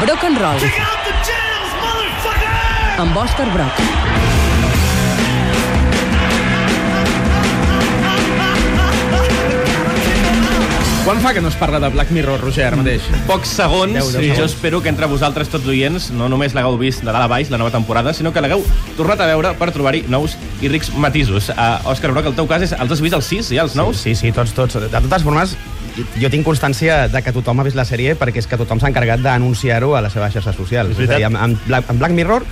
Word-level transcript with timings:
Brock 0.00 0.24
and 0.24 0.38
Roll. 0.38 0.60
Amb 3.00 3.16
Òscar 3.16 3.46
Brock. 3.54 3.80
Quan 11.06 11.20
fa 11.22 11.32
que 11.32 11.40
no 11.40 11.48
es 11.48 11.54
parla 11.54 11.78
de 11.78 11.88
Black 11.94 12.10
Mirror, 12.10 12.40
Roger, 12.42 12.64
ara 12.66 12.76
mateix? 12.80 13.04
Pocs 13.28 13.52
segons, 13.60 13.94
Deu, 13.94 14.08
deu 14.10 14.20
sí. 14.20 14.26
segons. 14.26 14.40
jo 14.40 14.46
espero 14.50 14.80
que 14.82 14.90
entre 14.90 15.06
vosaltres, 15.06 15.48
tots 15.52 15.68
oients, 15.70 16.10
no 16.10 16.26
només 16.28 16.56
l'hagueu 16.56 16.74
vist 16.80 17.04
de 17.04 17.12
dalt 17.12 17.22
a 17.22 17.30
baix, 17.30 17.52
la 17.52 17.60
nova 17.62 17.70
temporada, 17.70 18.12
sinó 18.12 18.32
que 18.34 18.42
l'hagueu 18.42 18.64
tornat 18.98 19.22
a 19.22 19.30
veure 19.30 19.54
per 19.56 19.70
trobar-hi 19.70 20.02
nous 20.10 20.34
i 20.60 20.68
rics 20.72 20.90
matisos. 20.98 21.52
Uh, 21.54 21.78
Òscar 21.92 22.10
Broc, 22.10 22.26
el 22.32 22.36
teu 22.36 22.50
cas 22.50 22.66
és, 22.66 22.74
els 22.74 22.90
has 22.90 23.04
vist 23.04 23.14
els 23.16 23.30
sis, 23.30 23.52
ja, 23.54 23.62
els 23.62 23.78
nous? 23.78 24.02
Sí, 24.02 24.16
sí, 24.18 24.34
tots, 24.34 24.52
tots. 24.56 24.80
De 24.82 24.90
totes 24.90 25.22
formes, 25.22 25.54
jo 25.96 26.30
tinc 26.32 26.46
constància 26.46 27.06
de 27.12 27.22
que 27.24 27.32
tothom 27.34 27.60
ha 27.60 27.66
vist 27.66 27.78
la 27.78 27.86
sèrie 27.88 28.16
perquè 28.18 28.42
és 28.42 28.48
que 28.50 28.58
tothom 28.60 28.80
s'ha 28.80 28.90
encarregat 28.92 29.22
d'anunciar-ho 29.24 29.94
a 29.96 30.02
les 30.04 30.12
seves 30.12 30.34
xarxes 30.34 30.56
socials. 30.58 30.94
És 30.94 31.00
veritat. 31.00 31.16
a 31.16 31.18
dir, 31.18 31.28
amb, 31.30 31.40
amb, 31.40 31.68
Black, 31.68 31.90
amb 31.90 32.02
Black 32.02 32.16
Mirror 32.16 32.46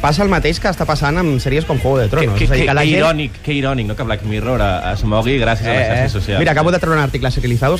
passa 0.00 0.22
el 0.22 0.28
mateix 0.28 0.58
que 0.60 0.68
està 0.68 0.84
passant 0.84 1.16
amb 1.16 1.38
sèries 1.40 1.64
com 1.64 1.78
Juego 1.80 1.98
de 1.98 2.04
Que, 2.08 2.16
Tronos. 2.16 2.38
que, 2.38 2.44
a 2.44 2.48
que, 2.56 2.74
la 2.74 2.82
que 2.82 2.88
gent- 2.90 2.98
irònic, 2.98 3.32
que 3.42 3.52
irònic, 3.54 3.86
no? 3.86 3.96
que 3.96 4.02
Black 4.02 4.22
Mirror 4.24 4.60
eh, 4.60 4.92
es 4.92 5.04
mogui 5.04 5.38
gràcies 5.40 5.66
a 5.66 5.72
les 5.72 5.86
xarxes 5.88 6.12
socials. 6.12 6.38
Mira, 6.40 6.52
acabo 6.52 6.70
de 6.70 6.78
treure 6.78 6.98
un 6.98 7.02
article 7.04 7.28
a 7.28 7.30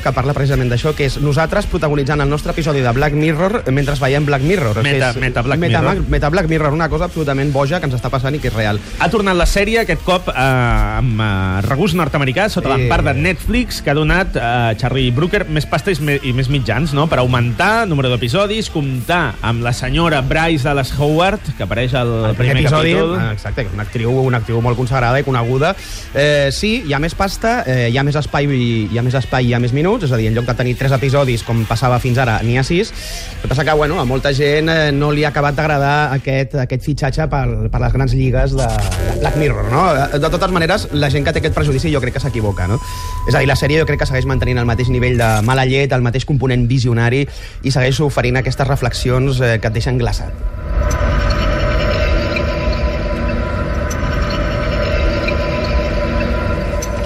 que 0.03 0.13
parla 0.13 0.33
precisament 0.33 0.71
d'això, 0.73 0.95
que 0.95 1.05
és 1.07 1.19
nosaltres 1.21 1.67
protagonitzant 1.67 2.21
el 2.21 2.29
nostre 2.31 2.53
episodi 2.53 2.81
de 2.81 2.91
Black 2.93 3.15
Mirror 3.15 3.65
mentre 3.71 3.95
veiem 4.01 4.25
Black 4.25 4.43
Mirror. 4.43 4.83
Meta- 4.83 5.11
és, 5.11 5.17
meta 5.17 5.43
Black 5.43 5.61
meta, 5.61 5.81
Mirror. 5.83 6.09
Meta 6.09 6.29
Black 6.31 6.49
Mirror, 6.49 6.73
una 6.73 6.89
cosa 6.89 7.05
absolutament 7.05 7.53
boja 7.53 7.79
que 7.81 7.87
ens 7.87 7.95
està 7.95 8.09
passant 8.11 8.35
i 8.35 8.39
que 8.39 8.49
és 8.49 8.55
real. 8.55 8.81
Ha 9.01 9.09
tornat 9.11 9.37
la 9.37 9.47
sèrie, 9.47 9.81
aquest 9.81 10.03
cop, 10.03 10.29
eh, 10.29 10.33
amb 10.39 11.21
eh, 11.21 11.61
regust 11.69 11.95
nord-americà, 11.95 12.49
sota 12.49 12.71
Eh. 12.75 12.79
l'empart 12.79 13.05
de 13.05 13.15
Netflix, 13.15 13.83
que 13.83 13.91
ha 13.91 13.95
donat 13.95 14.37
a 14.37 14.73
eh, 14.73 14.77
Charlie 14.77 15.11
Brooker 15.11 15.47
més 15.49 15.67
pasta 15.67 15.91
i 15.93 15.97
més, 16.01 16.21
i 16.25 16.33
més 16.33 16.49
mitjans, 16.49 16.93
no?, 16.95 17.07
per 17.07 17.19
augmentar 17.19 17.85
el 17.85 17.89
número 17.91 18.09
d'episodis, 18.09 18.71
comptar 18.71 19.35
amb 19.43 19.63
la 19.63 19.73
senyora 19.73 20.21
Bryce 20.23 20.65
Dallas 20.65 20.93
Howard, 20.99 21.41
que 21.57 21.63
apareix 21.63 21.93
al 22.05 22.31
el 22.31 22.37
primer 22.37 22.55
primer 22.55 22.65
episodi, 22.65 22.93
capítol. 22.93 23.19
ah, 23.21 23.33
exacte, 23.33 23.67
una 23.73 23.83
actriu, 23.83 24.11
una 24.21 24.39
actriu 24.39 24.61
molt 24.61 24.77
consagrada 24.77 25.21
i 25.21 25.25
coneguda. 25.25 25.75
Eh, 26.15 26.51
sí, 26.53 26.83
hi 26.87 26.93
ha 26.93 26.99
més 26.99 27.15
pasta, 27.15 27.63
eh, 27.67 27.89
hi 27.91 27.99
ha 27.99 28.03
més 28.05 28.15
espai, 28.17 28.47
i- 28.53 28.89
hi 28.93 28.99
ha 28.99 29.03
més 29.03 29.15
espai, 29.15 29.45
i 29.47 29.49
hi 29.49 29.55
ha 29.55 29.61
més 29.61 29.73
minuts, 29.73 30.05
és 30.05 30.13
a 30.13 30.17
dir, 30.17 30.29
en 30.29 30.35
lloc 30.35 30.47
de 30.47 30.55
tenir 30.55 30.77
tres 30.77 30.93
episodis 30.93 31.43
com 31.43 31.65
passava 31.67 31.99
fins 31.99 32.19
ara, 32.19 32.41
n'hi 32.43 32.59
ha 32.59 32.63
sis. 32.65 32.93
El 33.37 33.43
que 33.43 33.49
passa 33.49 33.65
que, 33.65 33.73
bueno, 33.73 34.01
a 34.01 34.05
molta 34.05 34.33
gent 34.35 34.69
eh, 34.69 34.93
no 34.93 35.11
li 35.13 35.25
ha 35.25 35.29
acabat 35.29 35.55
d'agradar 35.55 36.13
aquest, 36.15 36.55
aquest 36.55 36.83
fitxatge 36.85 37.29
per, 37.29 37.45
per 37.71 37.81
les 37.81 37.93
grans 37.93 38.13
lligues 38.15 38.53
de, 38.57 38.67
de 38.67 39.19
Black 39.21 39.37
Mirror, 39.37 39.71
no? 39.73 39.85
De 40.19 40.31
totes 40.31 40.51
maneres, 40.51 40.89
la 40.93 41.11
gent 41.11 41.25
que 41.25 41.33
té 41.33 41.39
aquest 41.43 41.55
prejudici 41.55 41.93
jo 41.93 42.01
crec 42.01 42.15
que 42.15 42.21
s'equivoca, 42.21 42.67
no? 42.69 42.81
És 43.29 43.35
a 43.35 43.39
dir, 43.41 43.49
la 43.49 43.57
sèrie 43.57 43.79
jo 43.81 43.87
crec 43.87 43.99
que 44.01 44.07
segueix 44.07 44.27
mantenint 44.27 44.59
el 44.59 44.67
mateix 44.67 44.89
nivell 44.91 45.17
de 45.19 45.31
mala 45.43 45.65
llet, 45.67 45.93
el 45.93 46.03
mateix 46.03 46.25
component 46.25 46.67
visionari 46.69 47.25
i 47.63 47.71
segueix 47.71 48.01
oferint 48.01 48.37
aquestes 48.41 48.67
reflexions 48.69 49.41
eh, 49.41 49.59
que 49.61 49.69
et 49.69 49.75
deixen 49.75 49.99
glaçat. 49.99 51.34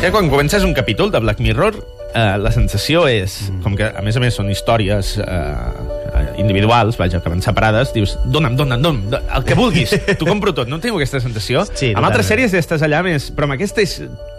Que 0.01 0.13
quan 0.13 0.29
comences 0.31 0.63
un 0.63 0.75
capítol 0.75 1.11
de 1.11 1.19
Black 1.19 1.41
Mirror, 1.41 1.75
eh, 2.15 2.37
la 2.39 2.53
sensació 2.55 3.09
és, 3.11 3.49
com 3.65 3.75
que 3.77 3.89
a 3.91 4.03
més 4.07 4.15
a 4.17 4.21
més 4.23 4.37
són 4.39 4.47
històries 4.53 5.17
eh, 5.19 5.25
eh, 5.27 6.23
individuals, 6.39 6.97
vaja, 7.01 7.19
que 7.21 7.33
van 7.33 7.43
separades, 7.43 7.91
dius, 7.97 8.15
dona'm, 8.31 8.55
dona'm, 8.57 8.83
dona'm, 8.85 9.01
do- 9.11 9.21
el 9.35 9.45
que 9.49 9.57
vulguis, 9.59 9.97
t'ho 10.15 10.29
compro 10.29 10.55
tot. 10.55 10.71
No 10.71 10.79
teniu 10.79 11.01
aquesta 11.01 11.19
sensació? 11.25 11.67
Sí, 11.75 11.91
amb 11.99 12.07
altres 12.07 12.31
sèries 12.31 12.55
estàs 12.55 12.85
allà 12.87 13.03
més, 13.07 13.31
però 13.35 13.51
amb 13.51 13.59
aquesta 13.59 13.83
és... 13.83 13.99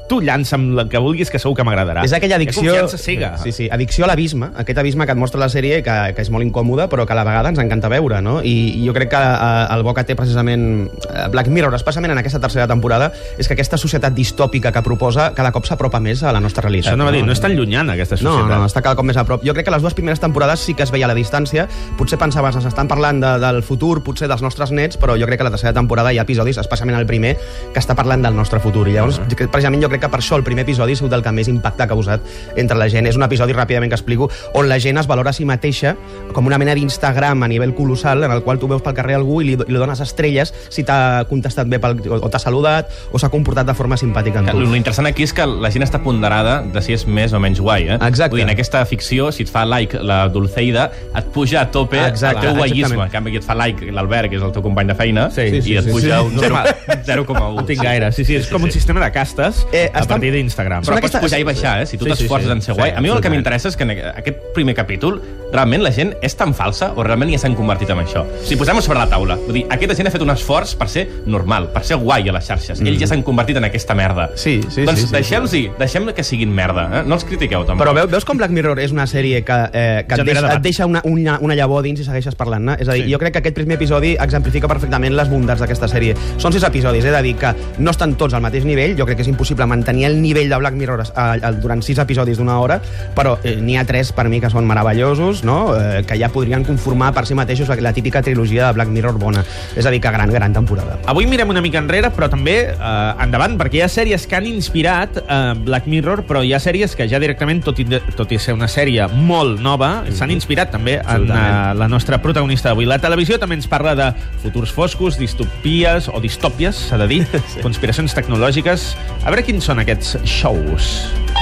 Tu 0.10 0.20
llança'm 0.26 0.64
el 0.80 0.88
que 0.90 0.98
vulguis, 0.98 1.30
que 1.30 1.38
segur 1.40 1.56
que 1.56 1.64
m'agradarà. 1.68 2.04
És 2.04 2.14
aquella 2.18 2.36
ha 2.40 2.46
confiança 2.50 2.98
cega. 2.98 3.36
Sí, 3.44 3.52
sí, 3.54 3.68
addicció 3.72 4.06
a 4.06 4.08
l'abisme, 4.10 4.50
aquest 4.58 4.80
abisme 4.82 5.06
que 5.06 5.14
et 5.14 5.18
mostra 5.22 5.40
la 5.40 5.50
sèrie 5.54 5.84
que, 5.86 5.98
que 6.18 6.22
és 6.26 6.32
molt 6.34 6.44
incòmode, 6.46 6.88
però 6.90 7.06
que 7.06 7.14
a 7.14 7.18
la 7.20 7.24
vegada 7.28 7.50
ens 7.54 7.60
encanta 7.62 7.90
veure, 7.94 8.20
no? 8.26 8.40
I, 8.42 8.56
i 8.82 8.88
jo 8.88 8.94
crec 8.98 9.12
que 9.14 9.22
eh, 9.22 9.68
el 9.76 9.84
bo 9.86 9.94
que 9.94 10.04
té 10.04 10.16
precisament 10.18 10.88
eh, 10.90 11.28
Black 11.30 11.48
Mirror, 11.54 11.76
especialment 11.78 12.12
en 12.16 12.22
aquesta 12.24 12.40
tercera 12.42 12.66
temporada, 12.68 13.12
és 13.38 13.48
que 13.48 13.54
aquesta 13.54 13.78
societat 13.78 14.14
distòpica 14.18 14.72
que 14.74 14.82
proposa 14.82 15.30
cada 15.38 15.52
cop 15.54 15.66
s'apropa 15.70 16.00
més 16.02 16.24
a 16.24 16.34
la 16.34 16.42
nostra 16.42 16.66
realitat. 16.66 16.90
Això 16.92 16.98
no 16.98 17.06
va 17.06 17.14
dir, 17.14 17.22
no 17.26 17.32
és 17.36 17.40
tan 17.44 17.54
llunyana, 17.56 17.94
aquesta 17.94 18.18
No, 18.20 18.34
societat. 18.34 18.58
no, 18.58 18.66
està 18.66 18.82
cada 18.82 18.96
cop 18.98 19.06
més 19.06 19.18
a 19.18 19.24
prop. 19.30 19.46
Jo 19.46 19.54
crec 19.54 19.66
que 19.70 19.72
les 19.76 19.82
dues 19.86 19.94
primeres 19.94 20.20
temporades 20.20 20.60
sí 20.66 20.74
que 20.74 20.84
es 20.84 20.92
veia 20.92 21.06
a 21.06 21.12
la 21.14 21.16
distància. 21.18 21.68
Potser 21.98 22.18
pensaves, 22.18 22.56
ens 22.58 22.66
estan 22.66 22.88
parlant 22.90 23.22
de, 23.22 23.36
del 23.46 23.62
futur, 23.64 24.02
potser 24.04 24.28
dels 24.28 24.42
nostres 24.42 24.72
nets, 24.72 24.98
però 24.98 25.14
jo 25.20 25.30
crec 25.30 25.38
que 25.44 25.48
la 25.48 25.54
tercera 25.54 25.74
temporada 25.78 26.12
hi 26.14 26.18
ha 26.18 26.26
episodis, 26.26 26.58
especialment 26.58 26.98
el 27.00 27.06
primer, 27.06 27.36
que 27.74 27.80
està 27.80 27.94
parlant 27.96 28.26
del 28.26 28.36
nostre 28.36 28.60
futur. 28.60 28.88
I 28.90 28.98
llavors, 28.98 29.20
Uh-huh. 29.20 29.36
que 29.36 29.48
precisament 29.52 29.82
jo 29.84 29.90
crec 29.90 29.99
que 30.00 30.10
per 30.10 30.20
això 30.22 30.38
el 30.40 30.44
primer 30.44 30.64
episodi 30.66 30.94
ha 30.94 31.00
sigut 31.00 31.14
el 31.14 31.24
que 31.26 31.32
més 31.36 31.48
impacte 31.52 31.84
ha 31.84 31.88
causat 31.88 32.22
entre 32.58 32.78
la 32.78 32.90
gent. 32.90 33.08
És 33.10 33.18
un 33.20 33.24
episodi, 33.26 33.54
ràpidament 33.54 33.92
que 33.92 33.98
explico, 34.00 34.30
on 34.54 34.70
la 34.70 34.80
gent 34.80 34.98
es 35.02 35.08
valora 35.08 35.32
a 35.32 35.34
si 35.34 35.46
mateixa 35.46 35.96
com 36.34 36.48
una 36.48 36.58
mena 36.62 36.76
d'Instagram 36.76 37.44
a 37.44 37.48
nivell 37.52 37.74
colossal, 37.76 38.24
en 38.24 38.32
el 38.32 38.44
qual 38.44 38.60
tu 38.60 38.68
veus 38.68 38.82
pel 38.86 38.94
carrer 38.98 39.16
algú 39.20 39.42
i 39.42 39.50
li, 39.52 39.58
li 39.68 39.80
dones 39.80 40.00
estrelles 40.04 40.54
si 40.70 40.84
t'ha 40.84 41.26
contestat 41.30 41.68
bé 41.70 41.80
pel, 41.80 42.00
o, 42.10 42.20
o 42.26 42.30
t'ha 42.30 42.40
saludat 42.42 42.90
o 43.12 43.20
s'ha 43.22 43.30
comportat 43.34 43.68
de 43.68 43.76
forma 43.78 43.98
simpàtica 43.98 44.40
amb 44.44 44.52
tu. 44.54 44.60
L'interessant 44.70 45.08
aquí 45.10 45.24
és 45.28 45.34
que 45.36 45.46
la 45.50 45.72
gent 45.74 45.86
està 45.86 46.02
ponderada 46.04 46.60
de 46.64 46.82
si 46.86 46.94
és 46.96 47.06
més 47.08 47.34
o 47.34 47.40
menys 47.42 47.60
guai. 47.62 47.88
Eh? 47.90 47.98
Exacte. 48.00 48.34
Vull 48.36 48.44
dir, 48.44 48.48
en 48.48 48.54
aquesta 48.54 48.84
ficció, 48.90 49.32
si 49.36 49.44
et 49.48 49.52
fa 49.52 49.66
like 49.66 50.00
la 50.04 50.28
Dulceida, 50.30 50.90
et 51.16 51.30
puja 51.34 51.62
a 51.64 51.70
tope 51.72 52.00
Exacte, 52.00 52.46
el 52.46 52.54
teu 52.54 52.60
guaiisme. 52.62 53.04
En 53.06 53.12
canvi, 53.14 53.36
et 53.40 53.46
fa 53.46 53.56
like 53.58 53.92
l'Albert, 53.92 54.30
que 54.30 54.38
és 54.40 54.46
el 54.46 54.54
teu 54.56 54.64
company 54.66 54.90
de 54.92 54.96
feina, 55.00 55.30
Sí, 55.34 55.50
sí, 55.62 55.74
i 55.74 55.78
et 55.80 55.86
sí, 55.88 55.92
puja 55.92 56.20
sí. 56.20 56.28
un 56.28 56.36
Normal. 56.40 56.70
0,1. 57.10 57.56
No 57.56 57.66
tinc 57.68 57.84
gaire. 57.84 58.12
Sí, 58.16 58.26
sí, 58.26 58.38
és 58.40 58.50
com 58.52 58.64
un 58.64 58.72
sistema 58.72 59.02
de 59.04 59.12
castes 59.12 59.66
Eh, 59.74 59.89
a 59.94 60.02
està- 60.02 60.08
partir 60.16 60.32
d'Instagram. 60.34 60.82
Però 60.84 60.86
Són 60.86 60.96
pots 60.96 61.16
aquestes- 61.16 61.22
pujar 61.22 61.40
i 61.40 61.44
baixar, 61.44 61.82
eh? 61.82 61.86
Si 61.86 61.98
tu 61.98 62.06
Sí, 62.06 62.12
sí, 62.12 62.18
t'esforces 62.18 62.48
sí. 62.48 62.52
en 62.54 62.62
ser 62.62 62.76
Sí, 62.76 62.80
guai. 62.82 62.92
A 62.92 63.02
mi 63.02 63.10
el 63.10 63.22
que 63.22 63.30
m'interessa 63.30 63.68
és 63.70 63.76
que 63.78 63.84
en 63.84 63.92
aquest 63.92 64.38
primer 64.54 64.76
capítol 64.76 65.22
realment 65.54 65.84
la 65.84 65.92
gent 65.96 66.14
és 66.22 66.36
tan 66.38 66.54
falsa 66.54 66.92
o 66.96 67.04
realment 67.06 67.32
ja 67.34 67.40
s'han 67.42 67.56
convertit 67.58 67.90
en 67.94 68.02
això. 68.04 68.26
Si 68.46 68.58
posem-ho 68.60 68.82
sobre 68.86 69.00
la 69.00 69.08
taula, 69.10 69.38
vull 69.48 69.54
dir, 69.60 69.66
aquesta 69.70 69.96
gent 69.98 70.08
ha 70.10 70.14
fet 70.14 70.22
un 70.26 70.30
esforç 70.34 70.76
per 70.80 70.90
ser 70.92 71.08
normal, 71.26 71.70
per 71.74 71.84
ser 71.88 71.98
guai 72.02 72.30
a 72.30 72.36
les 72.36 72.46
xarxes. 72.50 72.82
Ells 72.82 73.00
ja 73.02 73.08
s'han 73.10 73.24
convertit 73.26 73.58
en 73.58 73.68
aquesta 73.70 73.96
merda. 73.98 74.30
Mm. 74.34 74.38
Sí, 74.38 74.60
sí, 74.70 74.86
doncs 74.86 75.00
sí, 75.02 75.08
sí, 75.08 75.14
deixem-los-hi, 75.14 75.64
deixem 75.80 76.10
que 76.16 76.24
siguin 76.24 76.54
merda. 76.54 76.88
Eh? 77.00 77.04
No 77.08 77.16
els 77.18 77.26
critiqueu, 77.28 77.66
tampoc. 77.66 77.86
Però 77.86 77.94
veus, 78.10 78.26
com 78.26 78.38
Black 78.38 78.54
Mirror 78.54 78.80
és 78.80 78.94
una 78.96 79.06
sèrie 79.10 79.44
que, 79.46 79.58
eh, 79.74 80.06
que 80.08 80.16
et, 80.20 80.26
deixa, 80.26 80.54
et 80.54 80.62
deixa 80.64 80.86
una, 80.90 81.02
una, 81.06 81.38
una 81.42 81.56
llavor 81.56 81.84
dins 81.86 82.00
i 82.00 82.06
segueixes 82.08 82.36
parlant-ne? 82.40 82.78
És 82.80 82.88
a 82.88 82.94
dir, 82.94 83.04
Sí. 83.04 83.06
sí. 83.08 83.14
jo 83.14 83.20
crec 83.20 83.34
que 83.34 83.40
aquest 83.40 83.56
primer 83.56 83.76
episodi 83.78 84.16
exemplifica 84.20 84.68
perfectament 84.68 85.16
les 85.16 85.30
bondats 85.30 85.62
d'aquesta 85.62 85.88
sèrie. 85.88 86.16
Són 86.38 86.54
sis 86.54 86.64
episodis, 86.64 87.06
he 87.06 87.12
de 87.12 87.22
dir 87.24 87.36
que 87.40 87.54
no 87.80 87.92
estan 87.92 88.16
tots 88.20 88.34
al 88.34 88.42
mateix 88.42 88.66
nivell, 88.66 88.96
jo 88.98 89.06
crec 89.06 89.18
que 89.18 89.24
és 89.26 89.32
impossible 89.32 89.66
mantenir 89.66 90.06
el 90.06 90.22
nivell 90.22 90.50
de 90.50 90.58
Black 90.58 90.76
Mirror 90.76 91.02
eh, 91.06 91.40
eh, 91.42 91.52
durant 91.62 91.82
sis 91.86 91.98
episodis 92.00 92.38
d'una 92.38 92.60
hora, 92.60 92.80
però 93.16 93.38
eh, 93.44 93.56
n'hi 93.62 93.78
ha 93.78 93.86
tres 93.86 94.12
per 94.16 94.28
mi 94.30 94.40
que 94.42 94.50
són 94.50 94.68
meravellosos, 94.68 95.39
no? 95.44 95.76
eh, 95.78 96.04
que 96.08 96.18
ja 96.20 96.30
podrien 96.34 96.64
conformar 96.68 97.12
per 97.16 97.26
si 97.28 97.38
mateixos 97.38 97.70
la, 97.70 97.94
típica 97.94 98.22
trilogia 98.26 98.68
de 98.68 98.74
Black 98.78 98.92
Mirror 98.94 99.20
bona. 99.22 99.44
És 99.76 99.86
a 99.86 99.94
dir, 99.94 100.02
que 100.02 100.12
gran, 100.12 100.32
gran 100.34 100.54
temporada. 100.54 101.00
Avui 101.10 101.28
mirem 101.30 101.50
una 101.50 101.62
mica 101.62 101.82
enrere, 101.82 102.12
però 102.16 102.30
també 102.32 102.58
eh, 102.72 103.24
endavant, 103.24 103.58
perquè 103.60 103.80
hi 103.80 103.84
ha 103.86 103.90
sèries 103.92 104.28
que 104.30 104.38
han 104.38 104.48
inspirat 104.50 105.22
eh, 105.22 105.40
Black 105.66 105.90
Mirror, 105.92 106.24
però 106.30 106.44
hi 106.46 106.54
ha 106.54 106.62
sèries 106.64 106.96
que 106.98 107.08
ja 107.10 107.22
directament, 107.22 107.64
tot 107.66 107.80
i, 107.82 107.88
tot 108.18 108.32
i 108.32 108.40
ser 108.42 108.56
una 108.58 108.70
sèrie 108.72 109.08
molt 109.14 109.62
nova, 109.64 109.92
s'han 110.16 110.34
inspirat 110.36 110.74
també 110.76 111.00
en 111.00 111.28
eh, 111.30 111.42
la 111.80 111.90
nostra 111.92 112.22
protagonista 112.24 112.72
d'avui. 112.72 112.90
La 112.90 113.00
televisió 113.02 113.40
també 113.42 113.60
ens 113.60 113.70
parla 113.70 113.96
de 113.98 114.12
futurs 114.44 114.74
foscos, 114.76 115.20
distopies 115.20 116.10
o 116.12 116.22
distòpies, 116.24 116.88
s'ha 116.90 117.02
de 117.02 117.10
dir, 117.12 117.22
conspiracions 117.66 118.16
tecnològiques. 118.18 118.92
A 119.24 119.30
veure 119.30 119.46
quins 119.48 119.70
són 119.70 119.84
aquests 119.86 120.18
shows. 120.28 121.39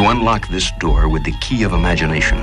You 0.00 0.06
unlock 0.06 0.48
this 0.48 0.70
door 0.70 1.10
with 1.10 1.24
the 1.24 1.32
key 1.40 1.62
of 1.62 1.74
imagination. 1.74 2.38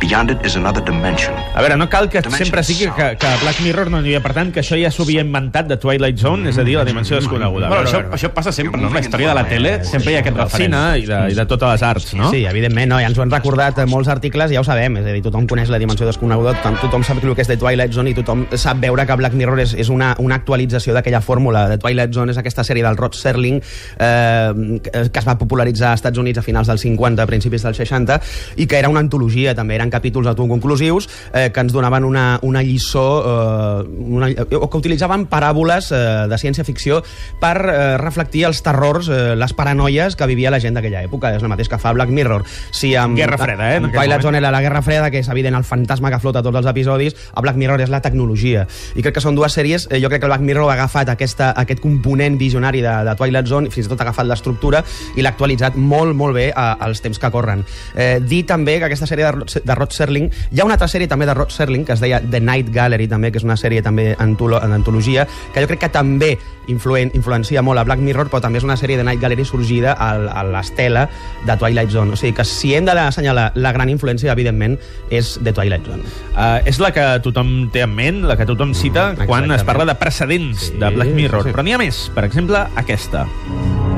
Beyond 0.00 0.30
it 0.30 0.46
is 0.46 0.56
another 0.56 0.82
dimension. 0.84 1.34
A 1.54 1.62
veure, 1.62 1.76
no 1.76 1.88
cal 1.90 2.06
que 2.08 2.20
Dimensions 2.22 2.48
sempre 2.48 2.62
sigui 2.62 2.86
que, 2.94 3.08
que 3.18 3.30
Black 3.42 3.60
Mirror 3.64 3.90
no 3.90 4.00
n'hi 4.04 4.14
ha, 4.14 4.22
per 4.22 4.32
tant, 4.36 4.52
que 4.54 4.62
això 4.62 4.78
ja 4.78 4.92
s'ho 4.94 5.02
havia 5.02 5.24
inventat 5.26 5.66
de 5.70 5.78
Twilight 5.80 6.20
Zone, 6.22 6.48
és 6.52 6.58
a 6.58 6.64
dir, 6.66 6.76
la 6.78 6.84
dimensió 6.86 7.18
desconeguda. 7.18 7.70
Bueno, 7.72 7.82
això, 7.88 8.04
això 8.14 8.30
passa 8.34 8.52
sempre, 8.54 8.80
no? 8.80 8.92
En 8.92 8.94
la 8.94 9.02
història 9.02 9.32
de 9.32 9.36
la 9.38 9.44
tele 9.50 9.72
sempre 9.84 10.14
hi 10.14 10.18
ha 10.18 10.22
aquest 10.22 10.38
del 10.38 10.52
cine 10.54 10.82
referent. 10.82 11.02
i 11.02 11.08
de, 11.10 11.18
i 11.34 11.38
de 11.38 11.46
totes 11.50 11.74
les 11.74 11.84
arts, 11.88 12.14
no? 12.18 12.30
Sí, 12.30 12.44
evidentment, 12.46 12.92
no? 12.94 13.00
ja 13.02 13.10
ens 13.10 13.18
ho 13.18 13.24
han 13.26 13.34
recordat 13.34 13.82
eh, 13.82 13.88
molts 13.90 14.10
articles, 14.14 14.54
ja 14.54 14.62
ho 14.62 14.66
sabem, 14.66 15.00
és 15.02 15.10
a 15.10 15.16
dir, 15.16 15.24
tothom 15.26 15.50
coneix 15.50 15.72
la 15.74 15.82
dimensió 15.82 16.06
desconeguda, 16.06 16.54
tothom, 16.62 16.78
tothom 16.84 17.06
sap 17.06 17.18
el 17.18 17.34
que 17.34 17.42
és 17.42 17.50
de 17.50 17.58
Twilight 17.58 17.96
Zone 17.96 18.14
i 18.14 18.16
tothom 18.16 18.46
sap 18.54 18.78
veure 18.82 19.04
que 19.06 19.18
Black 19.18 19.34
Mirror 19.34 19.64
és, 19.66 19.74
és 19.74 19.90
una, 19.92 20.14
una 20.22 20.38
actualització 20.38 20.94
d'aquella 20.94 21.20
fórmula. 21.24 21.66
De 21.72 21.78
Twilight 21.82 22.14
Zone 22.14 22.32
és 22.32 22.38
aquesta 22.38 22.62
sèrie 22.66 22.86
del 22.86 22.96
Rod 22.96 23.18
Serling 23.18 23.58
eh, 23.58 24.78
que 24.86 25.18
que 25.18 25.22
es 25.22 25.26
va 25.26 25.36
popularitzar 25.38 25.92
als 25.92 26.02
Estats 26.02 26.18
Units 26.20 26.38
a 26.38 26.44
finals 26.46 26.68
dels 26.70 26.84
50, 26.84 27.22
a 27.22 27.26
principis 27.26 27.64
dels 27.66 27.78
60, 27.80 28.20
i 28.62 28.66
que 28.70 28.78
era 28.78 28.90
una 28.92 29.00
antologia, 29.02 29.54
també 29.58 29.74
eren 29.78 29.87
eren 29.88 29.90
capítols 29.90 30.28
autoconclusius 30.28 31.08
eh, 31.32 31.50
que 31.52 31.60
ens 31.60 31.72
donaven 31.72 32.04
una, 32.04 32.38
una 32.42 32.62
lliçó 32.62 33.06
eh, 33.24 33.88
una, 33.88 34.28
o 34.60 34.68
que 34.68 34.78
utilitzaven 34.78 35.26
paràboles 35.30 35.90
eh, 35.92 36.28
de 36.28 36.38
ciència-ficció 36.38 37.00
per 37.40 37.56
eh, 37.64 37.96
reflectir 37.98 38.44
els 38.48 38.62
terrors, 38.62 39.08
eh, 39.08 39.34
les 39.38 39.54
paranoies 39.56 40.16
que 40.16 40.28
vivia 40.28 40.52
la 40.52 40.60
gent 40.60 40.76
d'aquella 40.76 41.02
època. 41.06 41.32
És 41.36 41.42
el 41.42 41.50
mateix 41.50 41.70
que 41.70 41.78
fa 41.80 41.92
Black 41.96 42.12
Mirror. 42.12 42.44
Si 42.70 42.94
amb, 42.96 43.16
Guerra 43.18 43.38
Freda, 43.40 43.72
eh, 43.72 43.80
amb 43.80 43.92
Twilight. 43.92 44.22
Zone 44.22 44.38
era 44.38 44.50
la 44.50 44.60
Guerra 44.60 44.82
Freda, 44.82 45.10
que 45.10 45.22
és 45.22 45.28
evident 45.32 45.56
el 45.56 45.64
fantasma 45.64 46.10
que 46.10 46.20
flota 46.22 46.42
a 46.42 46.46
tots 46.46 46.58
els 46.60 46.68
episodis, 46.68 47.16
a 47.34 47.42
Black 47.44 47.58
Mirror 47.58 47.82
és 47.84 47.92
la 47.92 48.02
tecnologia. 48.04 48.66
I 48.94 49.04
crec 49.04 49.18
que 49.18 49.24
són 49.24 49.38
dues 49.38 49.54
sèries, 49.54 49.88
eh, 49.90 50.02
jo 50.02 50.10
crec 50.10 50.22
que 50.22 50.28
el 50.28 50.34
Black 50.34 50.44
Mirror 50.44 50.68
ha 50.70 50.76
agafat 50.76 51.12
aquesta, 51.14 51.52
aquest 51.56 51.80
component 51.84 52.38
visionari 52.38 52.82
de, 52.84 52.94
de 53.06 53.16
Twilight 53.18 53.48
Zone, 53.48 53.72
fins 53.74 53.86
i 53.86 53.92
tot 53.92 54.02
ha 54.02 54.08
agafat 54.08 54.28
l'estructura 54.28 54.82
i 55.16 55.24
l'ha 55.24 55.32
actualitzat 55.34 55.78
molt, 55.78 56.16
molt 56.18 56.36
bé 56.36 56.50
a, 56.54 56.72
als 56.84 57.02
temps 57.04 57.18
que 57.18 57.30
corren. 57.32 57.64
Eh, 57.94 58.18
dir 58.24 58.44
també 58.48 58.78
que 58.78 58.88
aquesta 58.88 59.08
sèrie 59.08 59.30
de, 59.30 59.62
de 59.64 59.77
Rod 59.78 59.94
Serling, 59.94 60.28
hi 60.50 60.60
ha 60.60 60.64
una 60.66 60.74
altra 60.76 60.88
sèrie 60.90 61.08
també 61.08 61.26
de 61.26 61.34
Rod 61.34 61.50
Serling, 61.54 61.84
que 61.86 61.94
es 61.96 62.00
deia 62.04 62.20
The 62.20 62.40
Night 62.40 62.72
Gallery, 62.74 63.08
també, 63.08 63.30
que 63.32 63.38
és 63.38 63.44
una 63.46 63.56
sèrie 63.56 63.82
també 63.82 64.14
antolo- 64.18 64.60
d'antologia, 64.60 65.26
que 65.54 65.62
jo 65.62 65.66
crec 65.70 65.80
que 65.86 65.88
també 65.94 66.34
influen, 66.68 67.10
influencia 67.16 67.62
molt 67.64 67.80
a 67.80 67.84
Black 67.88 68.02
Mirror, 68.04 68.28
però 68.28 68.42
també 68.44 68.58
és 68.60 68.64
una 68.66 68.76
sèrie 68.76 68.98
de 68.98 69.04
Night 69.06 69.22
Gallery 69.22 69.44
sorgida 69.48 69.92
al, 69.94 70.26
a 70.28 70.42
l'estela 70.44 71.06
de 71.46 71.56
Twilight 71.56 71.90
Zone. 71.90 72.12
O 72.12 72.16
sigui 72.20 72.34
que 72.36 72.44
si 72.44 72.74
hem 72.76 72.84
d'assenyalar 72.84 73.52
la 73.56 73.72
gran 73.72 73.88
influència, 73.88 74.32
evidentment, 74.36 74.76
és 75.08 75.38
de 75.40 75.52
Twilight 75.56 75.86
Zone. 75.88 76.02
Uh, 76.36 76.60
és 76.68 76.78
la 76.82 76.90
que 76.92 77.06
tothom 77.24 77.70
té 77.72 77.86
en 77.86 77.94
ment, 77.96 78.20
la 78.28 78.36
que 78.36 78.44
tothom 78.46 78.74
cita 78.76 79.08
Mm, 79.14 79.24
quan 79.26 79.50
es 79.52 79.62
parla 79.64 79.84
de 79.86 79.94
precedents 79.94 80.68
Sí, 80.68 80.76
de 80.78 80.90
Black 80.90 81.14
Mirror. 81.14 81.42
sí, 81.44 81.48
sí. 81.48 81.54
Però 81.54 81.62
n'hi 81.64 81.72
ha 81.72 81.78
més. 81.78 82.10
Per 82.14 82.24
exemple, 82.24 82.58
aquesta. 82.76 83.24
There 83.48 83.97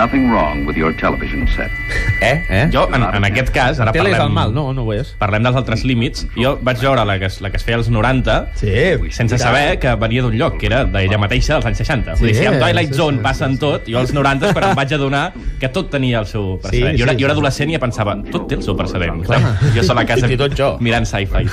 nothing 0.00 0.30
wrong 0.32 0.64
with 0.64 0.76
your 0.76 0.92
television 0.96 1.46
set. 1.56 1.70
Eh? 2.20 2.44
Eh? 2.50 2.68
Jo, 2.68 2.82
en, 2.92 3.00
en 3.00 3.24
aquest 3.24 3.48
cas, 3.48 3.78
ara 3.80 3.94
Tele 3.96 4.10
és 4.10 4.18
parlem... 4.18 4.28
el 4.28 4.34
mal, 4.36 4.50
no, 4.52 4.74
no 4.76 4.82
ho 4.84 4.92
és. 4.92 5.14
Parlem 5.16 5.46
dels 5.46 5.56
altres 5.56 5.86
límits. 5.88 6.26
Jo 6.34 6.50
vaig 6.60 6.82
veure 6.82 7.00
la 7.08 7.14
que, 7.16 7.30
es, 7.30 7.38
la 7.40 7.48
que 7.48 7.56
es 7.56 7.64
feia 7.64 7.78
als 7.78 7.88
90 7.88 8.34
Sí, 8.60 8.74
sense 9.16 9.38
saber 9.40 9.78
que 9.80 9.94
venia 9.96 10.26
d'un 10.26 10.36
lloc, 10.36 10.58
que 10.60 10.68
era 10.68 10.82
d'ella 10.84 11.16
mateixa 11.22 11.54
dels 11.54 11.70
anys 11.70 11.80
60. 11.80 12.18
Vull 12.20 12.28
dir, 12.28 12.34
si 12.36 12.44
amb 12.50 12.60
Twilight 12.60 12.92
sí, 12.92 12.98
Zone 12.98 13.16
sí, 13.16 13.24
passen 13.24 13.56
tot, 13.62 13.88
jo 13.88 14.02
als 14.02 14.12
90 14.12 14.50
és 14.50 14.56
quan 14.56 14.66
em 14.68 14.76
vaig 14.76 14.92
adonar 14.98 15.22
que 15.62 15.70
tot 15.72 15.88
tenia 15.94 16.20
el 16.20 16.28
seu 16.28 16.58
precedent. 16.60 16.92
Sí, 16.92 17.00
jo, 17.00 17.08
era, 17.08 17.16
sí, 17.16 17.22
jo 17.22 17.30
era 17.30 17.32
sí. 17.32 17.38
adolescent 17.38 17.72
i 17.72 17.78
ja 17.78 17.80
pensava, 17.86 18.18
tot 18.28 18.44
té 18.52 18.60
el 18.60 18.66
seu 18.68 18.76
precedent. 18.76 19.24
Jo 19.78 19.86
sol 19.88 20.02
a 20.02 20.04
casa 20.12 20.28
tot 20.44 20.58
jo. 20.60 20.70
mirant 20.84 21.08
sci-fi. 21.08 21.46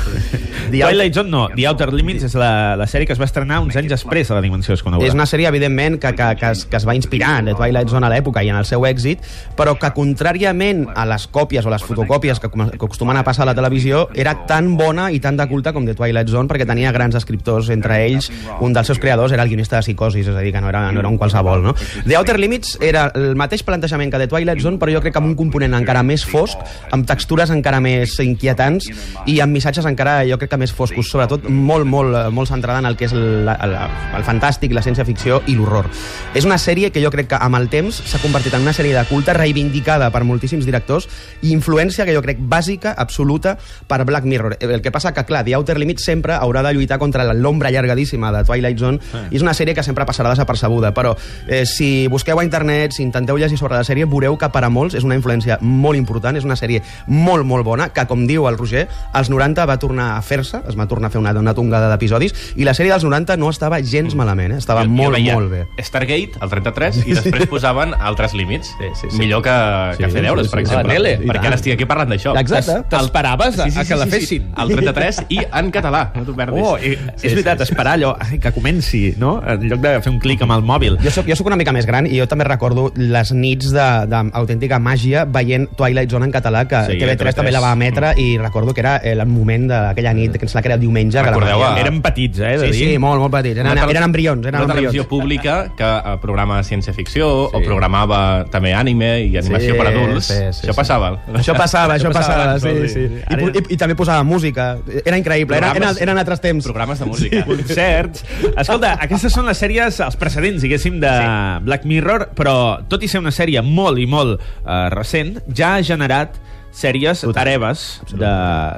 The 0.67 0.83
Twilight 0.83 1.15
Zone 1.15 1.31
no, 1.31 1.45
The 1.55 1.69
Outer 1.71 1.93
Limits 1.95 2.27
és 2.27 2.35
la, 2.35 2.75
la 2.75 2.89
sèrie 2.91 3.07
que 3.07 3.15
es 3.15 3.23
va 3.23 3.29
estrenar 3.29 3.61
uns 3.63 3.79
anys 3.79 3.93
després 3.95 4.27
de 4.27 4.35
la 4.35 4.43
Dimensió 4.43 4.75
Desconeguda. 4.75 5.07
És 5.07 5.15
una 5.15 5.29
sèrie, 5.29 5.47
evidentment, 5.47 5.95
que, 6.03 6.11
que, 6.17 6.33
que, 6.41 6.51
es, 6.51 6.65
que 6.67 6.75
es 6.75 6.87
va 6.87 6.97
inspirar 6.99 7.37
en 7.39 7.53
The 7.53 7.57
Twilight 7.61 7.95
Zone 7.95 8.09
a 8.09 8.11
l'època 8.11 8.36
i 8.43 8.51
en 8.53 8.59
el 8.59 8.65
seu 8.65 8.85
èxit, 8.87 9.23
però 9.57 9.75
que, 9.79 9.91
contràriament 9.97 10.85
a 10.95 11.05
les 11.09 11.27
còpies 11.33 11.65
o 11.65 11.73
les 11.73 11.83
fotocòpies 11.83 12.41
que, 12.43 12.51
que 12.51 12.77
acostumen 12.77 13.17
a 13.17 13.23
passar 13.25 13.45
a 13.45 13.51
la 13.51 13.55
televisió, 13.57 14.07
era 14.15 14.35
tan 14.49 14.75
bona 14.77 15.09
i 15.11 15.21
tan 15.23 15.37
de 15.37 15.47
culte 15.49 15.73
com 15.73 15.87
The 15.87 15.95
Twilight 15.97 16.29
Zone 16.29 16.49
perquè 16.51 16.67
tenia 16.69 16.91
grans 16.95 17.17
escriptors, 17.17 17.71
entre 17.73 18.01
ells 18.05 18.29
un 18.61 18.73
dels 18.75 18.87
seus 18.87 18.99
creadors 18.99 19.33
era 19.33 19.43
el 19.43 19.49
guionista 19.49 19.77
de 19.77 19.85
Psicosis, 19.85 20.27
és 20.27 20.35
a 20.35 20.43
dir, 20.43 20.53
que 20.53 20.61
no 20.61 20.69
era, 20.69 20.91
no 20.91 21.01
era 21.01 21.09
un 21.09 21.17
qualsevol. 21.17 21.63
No? 21.63 21.75
The 22.05 22.17
Outer 22.17 22.37
Limits 22.39 22.77
era 22.81 23.07
el 23.15 23.35
mateix 23.39 23.63
plantejament 23.67 24.11
que 24.13 24.21
The 24.21 24.29
Twilight 24.31 24.61
Zone, 24.63 24.79
però 24.81 24.93
jo 24.93 25.01
crec 25.03 25.15
que 25.15 25.21
amb 25.21 25.31
un 25.31 25.37
component 25.39 25.75
encara 25.77 26.03
més 26.05 26.25
fosc, 26.27 26.61
amb 26.93 27.07
textures 27.09 27.51
encara 27.53 27.81
més 27.83 28.17
inquietants 28.23 28.89
i 29.27 29.39
amb 29.43 29.55
missatges 29.55 29.87
encara, 29.89 30.19
jo 30.29 30.37
crec 30.39 30.53
que 30.53 30.61
més 30.61 30.73
foscos, 30.73 31.09
sobretot 31.11 31.47
molt, 31.49 31.87
molt, 31.87 32.17
molt 32.33 32.49
centrada 32.49 32.81
en 32.83 32.89
el 32.89 32.97
que 32.99 33.07
és 33.07 33.15
el, 33.15 33.47
el, 33.51 33.75
el 34.17 34.27
fantàstic, 34.27 34.75
la 34.75 34.83
ciència-ficció 34.85 35.41
i 35.47 35.57
l'horror. 35.57 35.89
És 36.37 36.47
una 36.47 36.59
sèrie 36.61 36.91
que 36.93 37.03
jo 37.03 37.11
crec 37.13 37.31
que 37.33 37.41
amb 37.41 37.59
el 37.59 37.69
temps 37.71 37.99
convertit 38.23 38.53
en 38.57 38.61
una 38.65 38.73
sèrie 38.73 38.95
de 38.95 39.03
culte 39.09 39.33
reivindicada 39.33 40.09
per 40.11 40.23
moltíssims 40.27 40.65
directors 40.65 41.07
i 41.41 41.51
influència 41.53 42.05
que 42.05 42.13
jo 42.15 42.21
crec 42.25 42.37
bàsica, 42.39 42.93
absoluta, 42.97 43.57
per 43.87 44.03
Black 44.05 44.25
Mirror. 44.25 44.57
El 44.61 44.81
que 44.81 44.91
passa 44.91 45.13
que, 45.13 45.23
clar, 45.25 45.43
The 45.45 45.55
Outer 45.55 45.77
Limits 45.79 46.03
sempre 46.05 46.33
haurà 46.37 46.63
de 46.63 46.73
lluitar 46.73 46.99
contra 46.99 47.25
l'ombra 47.33 47.69
allargadíssima 47.69 48.31
de 48.31 48.43
Twilight 48.47 48.79
Zone 48.79 48.99
i 49.31 49.37
és 49.37 49.43
una 49.45 49.53
sèrie 49.53 49.75
que 49.75 49.83
sempre 49.83 50.05
passarà 50.05 50.29
desapercebuda, 50.33 50.93
però 50.93 51.15
eh, 51.47 51.65
si 51.65 52.07
busqueu 52.07 52.39
a 52.39 52.43
internet, 52.45 52.91
si 52.93 53.03
intenteu 53.03 53.37
llegir 53.37 53.57
sobre 53.57 53.75
la 53.75 53.83
sèrie, 53.83 54.05
veureu 54.05 54.37
que 54.37 54.49
per 54.49 54.63
a 54.63 54.69
molts 54.69 54.95
és 54.97 55.03
una 55.07 55.15
influència 55.17 55.57
molt 55.61 55.97
important, 55.97 56.37
és 56.37 56.45
una 56.47 56.55
sèrie 56.59 56.81
molt, 57.07 57.45
molt 57.45 57.65
bona, 57.65 57.89
que, 57.93 58.05
com 58.07 58.25
diu 58.27 58.47
el 58.49 58.57
Roger, 58.57 58.87
als 59.13 59.29
90 59.29 59.65
va 59.67 59.77
tornar 59.79 60.11
a 60.17 60.21
fer-se, 60.21 60.61
es 60.67 60.77
va 60.77 60.87
tornar 60.87 61.07
a 61.09 61.11
fer 61.13 61.19
una, 61.21 61.33
una 61.37 61.53
tongada 61.57 61.89
d'episodis, 61.91 62.33
i 62.57 62.63
la 62.67 62.73
sèrie 62.77 62.91
dels 62.93 63.03
90 63.05 63.37
no 63.37 63.49
estava 63.49 63.79
gens 63.81 64.15
malament, 64.15 64.53
eh? 64.55 64.57
estava 64.61 64.83
Jo- 64.83 64.89
jo 64.89 64.95
molt, 64.95 65.15
veia 65.17 65.33
molt 65.35 65.51
bé. 65.51 65.65
Stargate, 65.83 66.39
el 66.41 66.49
33, 66.49 67.01
i 67.07 67.13
després 67.17 67.47
posaven 67.53 67.93
altres 68.07 68.33
límits. 68.33 68.71
Sí, 68.79 68.87
sí, 68.95 69.07
sí. 69.11 69.17
Millor 69.19 69.43
que, 69.43 69.53
que 69.97 70.05
Sí, 70.07 70.11
fer 70.13 70.23
deures, 70.23 70.47
sí, 70.47 70.51
per 70.51 70.59
sí. 70.59 70.65
exemple. 70.65 70.95
A 70.95 70.99
la 70.99 71.03
tele. 71.03 71.13
Perquè 71.27 71.47
ara 71.51 71.55
estic 71.59 71.73
aquí 71.75 71.85
parlant 71.89 72.09
d'això. 72.13 72.33
Exacte. 72.39 72.77
T'esperaves 72.89 73.59
a, 73.59 73.67
a 73.67 73.85
que 73.85 73.95
la 73.99 74.07
fessin. 74.07 74.49
El 74.57 74.73
33 74.75 75.21
i 75.29 75.39
en 75.45 75.71
català, 75.71 76.03
no 76.15 76.23
t'ho 76.25 76.35
perdis. 76.37 76.63
Oh, 76.63 76.77
i, 76.79 76.95
és 77.21 77.33
veritat, 77.35 77.61
esperar 77.67 77.97
allò 77.97 78.15
ai, 78.19 78.39
que 78.39 78.51
comenci, 78.55 79.13
no? 79.21 79.37
En 79.45 79.67
lloc 79.69 79.81
de 79.83 79.93
fer 80.01 80.11
un 80.13 80.19
clic 80.23 80.41
amb 80.45 80.55
el 80.57 80.63
mòbil. 80.67 80.97
Jo 81.03 81.11
soc, 81.13 81.27
jo 81.29 81.35
soc 81.39 81.47
una 81.51 81.57
mica 81.59 81.73
més 81.75 81.85
gran 81.85 82.07
i 82.07 82.17
jo 82.17 82.27
també 82.27 82.47
recordo 82.47 82.89
les 82.95 83.31
nits 83.35 83.71
d'autèntica 83.73 84.79
màgia 84.79 85.25
veient 85.25 85.67
Twilight 85.77 86.09
Zone 86.11 86.25
en 86.27 86.31
català, 86.33 86.65
que 86.67 86.83
Sí, 86.87 86.93
sí, 86.93 86.99
TV3, 87.03 87.17
TV3. 87.19 87.33
també 87.41 87.51
la 87.51 87.59
va 87.63 87.71
emetre 87.73 88.13
i 88.17 88.37
recordo 88.37 88.73
que 88.73 88.81
era 88.81 88.95
el 88.97 89.25
moment 89.27 89.67
d'aquella 89.69 90.13
nit, 90.13 90.37
que 90.37 90.45
ens 90.47 90.55
la 90.55 90.61
que 90.61 90.69
era 90.71 90.77
diumenge. 90.77 91.17
que 91.19 91.25
Recordeu 91.29 91.63
a- 91.63 91.73
Eren 91.79 92.01
petits, 92.01 92.39
eh, 92.39 92.57
de 92.57 92.71
Sí, 92.71 92.77
dir. 92.79 92.89
sí, 92.93 92.97
molt, 92.97 93.19
molt 93.19 93.31
petits. 93.33 93.57
Eren, 93.59 93.77
eren 93.77 94.03
embrions, 94.03 94.45
eren 94.45 94.61
una 94.61 94.73
televisió 94.73 95.07
pública 95.07 95.71
que 95.77 95.83
eh, 95.83 96.17
programa 96.21 96.61
ciència-ficció 96.63 97.49
Sí. 97.49 97.55
o 97.57 97.61
programava 97.97 98.47
també 98.51 98.73
anime 98.75 99.09
i 99.25 99.37
animació 99.39 99.73
Sí, 99.73 99.77
per 99.77 99.87
adults. 99.89 100.27
sí, 100.27 100.33
sí, 100.33 100.67
això 100.67 100.73
sí. 100.73 100.77
passava. 100.77 101.09
Això 101.33 101.55
passava, 101.57 101.95
això 101.97 102.11
passava, 102.13 102.43
abans, 102.53 102.61
sí, 102.63 102.69
dir. 102.69 102.89
sí. 102.89 103.05
I, 103.17 103.49
i, 103.59 103.63
I 103.73 103.77
també 103.77 103.95
posava 103.95 104.23
música. 104.23 104.77
Era 105.03 105.17
increïble, 105.17 105.57
eren, 105.57 105.77
eren, 105.81 106.01
eren 106.05 106.17
altres 106.17 106.41
temps. 106.43 106.63
Programes 106.67 106.99
de 106.99 107.05
música. 107.09 107.43
concerts. 107.47 108.23
Escolta, 108.55 108.95
aquestes 109.01 109.33
són 109.33 109.47
les 109.49 109.57
sèries, 109.57 109.99
els 110.03 110.15
precedents, 110.19 110.61
diguéssim, 110.61 110.99
de 111.01 111.09
sí. 111.11 111.63
Black 111.67 111.85
Mirror, 111.89 112.29
però 112.37 112.57
tot 112.89 113.03
i 113.03 113.07
ser 113.11 113.21
una 113.23 113.33
sèrie 113.33 113.61
molt 113.65 113.99
i 113.99 114.05
molt 114.09 114.37
uh, 114.37 114.87
recent, 114.93 115.37
ja 115.55 115.75
ha 115.77 115.83
generat 115.85 116.37
sèries 116.77 117.23
Total. 117.23 117.47
hereves 117.47 118.01
de, 118.11 118.29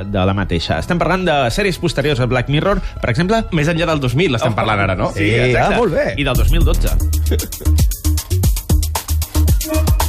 de 0.07 0.25
la 0.25 0.35
mateixa. 0.37 0.77
Estem 0.79 0.99
parlant 1.01 1.25
de 1.27 1.37
sèries 1.51 1.79
posteriors 1.81 2.21
a 2.23 2.29
Black 2.31 2.47
Mirror, 2.49 2.79
per 3.01 3.11
exemple... 3.11 3.41
Més 3.51 3.67
enllà 3.67 3.89
del 3.89 3.99
2000 3.99 4.39
estem 4.39 4.55
parlant 4.55 4.85
ara, 4.85 4.95
no? 4.95 5.11
Sí, 5.17 5.33
ah, 5.59 5.71
molt 5.75 5.97
bé. 5.97 6.13
I 6.15 6.23
del 6.23 6.37
2012. 6.39 7.97
Thank 9.71 10.03
you. 10.03 10.08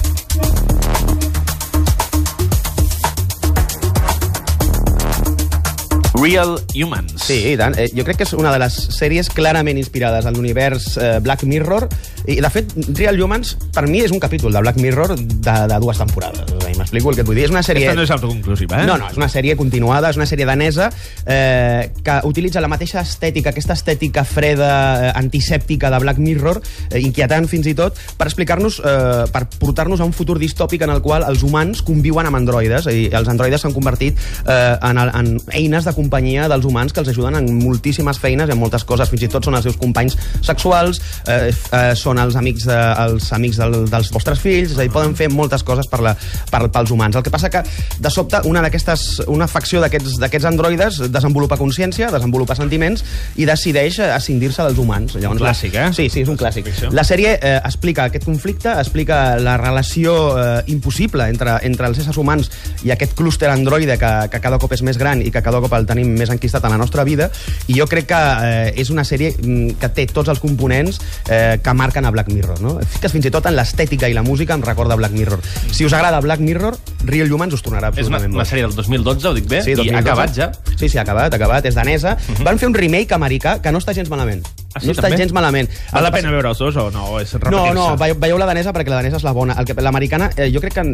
Real 6.21 6.59
Humans. 6.75 7.15
Sí, 7.25 7.39
i 7.53 7.57
tant. 7.57 7.75
Eh, 7.81 7.89
jo 7.97 8.05
crec 8.05 8.21
que 8.21 8.27
és 8.29 8.35
una 8.37 8.53
de 8.53 8.61
les 8.61 8.75
sèries 8.93 9.31
clarament 9.33 9.79
inspirades 9.81 10.27
en 10.29 10.37
l'univers 10.37 10.93
eh, 11.01 11.19
Black 11.25 11.47
Mirror. 11.49 11.89
I, 12.27 12.37
de 12.45 12.51
fet, 12.53 12.75
Real 12.99 13.17
Humans, 13.21 13.55
per 13.73 13.87
mi, 13.89 14.03
és 14.05 14.13
un 14.13 14.21
capítol 14.21 14.53
de 14.53 14.61
Black 14.61 14.77
Mirror 14.83 15.17
de, 15.17 15.55
de 15.73 15.79
dues 15.81 16.01
temporades. 16.03 16.45
Dir, 16.61 16.77
M'explico 16.77 17.11
el 17.11 17.17
que 17.17 17.25
et 17.25 17.29
vull 17.29 17.39
dir. 17.41 17.47
És 17.49 17.55
una 17.55 17.63
sèrie... 17.65 17.89
Aquesta 17.89 17.99
no 17.99 18.05
és 18.05 18.13
autoconclusiva, 18.15 18.83
eh? 18.83 18.89
No, 18.89 18.99
no, 19.01 19.09
és 19.09 19.17
una 19.21 19.31
sèrie 19.33 19.57
continuada, 19.57 20.13
és 20.13 20.21
una 20.21 20.29
sèrie 20.29 20.47
danesa 20.49 20.91
eh, 21.25 21.89
que 22.05 22.19
utilitza 22.29 22.61
la 22.61 22.69
mateixa 22.73 23.01
estètica, 23.01 23.55
aquesta 23.55 23.79
estètica 23.79 24.25
freda, 24.29 24.71
eh, 25.09 25.13
antisèptica 25.17 25.91
de 25.93 26.03
Black 26.05 26.21
Mirror, 26.21 26.61
eh, 26.91 27.01
inquietant 27.01 27.49
fins 27.51 27.71
i 27.73 27.75
tot, 27.79 27.97
per 28.21 28.29
explicar-nos, 28.29 28.81
eh, 28.85 29.25
per 29.33 29.47
portar-nos 29.57 30.05
a 30.05 30.09
un 30.09 30.12
futur 30.17 30.37
distòpic 30.41 30.85
en 30.85 30.93
el 30.93 31.00
qual 31.05 31.25
els 31.29 31.45
humans 31.47 31.81
conviuen 31.87 32.29
amb 32.29 32.41
androides, 32.41 32.89
dir, 32.93 33.09
els 33.17 33.33
androides 33.33 33.65
s'han 33.65 33.77
convertit 33.77 34.21
eh, 34.45 34.77
en, 34.77 35.00
en 35.00 35.35
eines 35.57 35.89
de 35.89 35.97
companyia 36.11 36.49
dels 36.50 36.67
humans 36.67 36.93
que 36.93 37.00
els 37.05 37.12
ajuden 37.12 37.38
en 37.38 37.47
moltíssimes 37.62 38.19
feines 38.19 38.50
i 38.50 38.55
en 38.55 38.59
moltes 38.59 38.83
coses, 38.85 39.09
fins 39.12 39.23
i 39.23 39.31
tot 39.31 39.47
són 39.47 39.55
els 39.55 39.67
seus 39.69 39.79
companys 39.79 40.17
sexuals, 40.43 40.99
eh, 41.31 41.52
eh, 41.55 41.95
són 41.95 42.19
els 42.19 42.35
amics, 42.37 42.67
de, 42.67 42.79
els 43.07 43.31
amics 43.37 43.61
del, 43.61 43.85
dels 43.90 44.11
vostres 44.11 44.43
fills, 44.43 44.73
és 44.73 44.79
a 44.79 44.83
dir, 44.83 44.90
poden 44.90 45.14
fer 45.14 45.31
moltes 45.31 45.62
coses 45.62 45.87
per 45.90 46.02
la, 46.02 46.17
per, 46.50 46.64
pels 46.73 46.90
humans. 46.90 47.17
El 47.17 47.23
que 47.23 47.31
passa 47.31 47.50
que, 47.52 47.62
de 48.00 48.11
sobte, 48.11 48.43
una 48.50 48.62
d'aquestes 48.64 49.23
una 49.31 49.47
facció 49.50 49.81
d'aquests 49.85 50.49
androides 50.49 50.99
desenvolupa 51.12 51.59
consciència, 51.61 52.11
desenvolupa 52.11 52.57
sentiments 52.59 53.05
i 53.38 53.47
decideix 53.47 54.00
escindir-se 54.09 54.67
dels 54.67 54.81
humans. 54.83 55.14
Llavors, 55.21 55.38
Un 55.38 55.47
clàssic, 55.47 55.76
eh? 55.79 55.88
Sí, 55.95 56.09
sí, 56.11 56.25
és 56.25 56.33
un 56.33 56.38
clàssic. 56.40 56.73
La 56.97 57.05
sèrie 57.07 57.37
eh, 57.37 57.57
explica 57.61 58.09
aquest 58.09 58.26
conflicte, 58.26 58.73
explica 58.81 59.38
la 59.38 59.57
relació 59.61 60.17
eh, 60.35 60.49
impossible 60.75 61.29
entre, 61.31 61.59
entre 61.69 61.90
els 61.90 62.02
éssers 62.02 62.19
humans 62.19 62.50
i 62.87 62.95
aquest 62.95 63.14
clúster 63.19 63.50
androide 63.52 63.99
que, 64.00 64.12
que 64.33 64.43
cada 64.43 64.59
cop 64.59 64.73
és 64.75 64.83
més 64.87 64.99
gran 64.99 65.23
i 65.23 65.31
que 65.31 65.43
cada 65.45 65.61
cop 65.62 65.75
el 65.76 65.87
tenim 65.88 66.00
més 66.04 66.30
enquistat 66.33 66.64
en 66.64 66.75
la 66.75 66.78
nostra 66.80 67.04
vida 67.04 67.30
i 67.69 67.76
jo 67.78 67.87
crec 67.90 68.09
que 68.11 68.21
eh, 68.21 68.73
és 68.80 68.90
una 68.90 69.04
sèrie 69.07 69.33
mm, 69.37 69.76
que 69.80 69.90
té 69.97 70.07
tots 70.11 70.30
els 70.33 70.40
components 70.42 71.00
eh, 71.28 71.59
que 71.62 71.75
marquen 71.76 72.07
a 72.07 72.12
Black 72.14 72.33
Mirror. 72.33 72.61
No? 72.64 72.78
Fiques 72.97 73.12
fins 73.12 73.28
i 73.28 73.35
tot 73.35 73.47
en 73.50 73.57
l'estètica 73.59 74.09
i 74.11 74.16
la 74.16 74.25
música 74.26 74.57
em 74.57 74.64
recorda 74.66 74.99
Black 75.00 75.16
Mirror. 75.16 75.42
Si 75.71 75.87
us 75.87 75.97
agrada 75.97 76.21
Black 76.25 76.40
Mirror, 76.45 76.78
Real 77.04 77.33
Humans 77.33 77.59
us 77.59 77.64
tornarà 77.66 77.92
És 77.95 78.07
una, 78.07 78.19
absolutament 78.21 78.40
una 78.40 78.49
sèrie 78.49 78.66
del 78.66 78.75
2012, 78.76 79.28
ho 79.28 79.37
dic 79.37 79.49
bé? 79.50 79.62
Sí, 79.64 79.76
I 79.76 79.80
2012. 79.83 79.97
ha 79.97 80.04
acabat 80.04 80.35
ja? 80.37 80.50
Sí, 80.76 80.88
sí, 80.88 80.97
ha 80.99 81.04
acabat, 81.07 81.33
ha 81.33 81.40
acabat, 81.40 81.66
és 81.71 81.76
danesa. 81.78 82.16
Van 82.45 82.59
fer 82.59 82.71
un 82.71 82.76
remake 82.76 83.14
americà 83.16 83.59
que 83.62 83.73
no 83.73 83.83
està 83.83 83.97
gens 83.97 84.11
malament. 84.12 84.45
Sí, 84.79 84.87
no 84.87 84.93
està 84.95 85.09
també? 85.09 85.19
gens 85.19 85.33
malament. 85.35 85.69
Val 85.91 86.05
la 86.07 86.12
pena 86.15 86.31
veure 86.31 86.53
els 86.53 86.61
dos 86.62 86.77
o 86.79 86.87
no? 86.95 87.19
És 87.19 87.33
no, 87.50 87.62
no, 87.75 87.87
veieu, 87.99 88.39
la 88.39 88.47
danesa 88.47 88.71
perquè 88.75 88.93
la 88.93 89.00
danesa 89.00 89.19
és 89.19 89.25
la 89.27 89.33
bona. 89.35 89.57
L'americana 89.81 90.31
eh, 90.37 90.47
jo 90.55 90.61
crec 90.62 90.77
que 90.79 90.85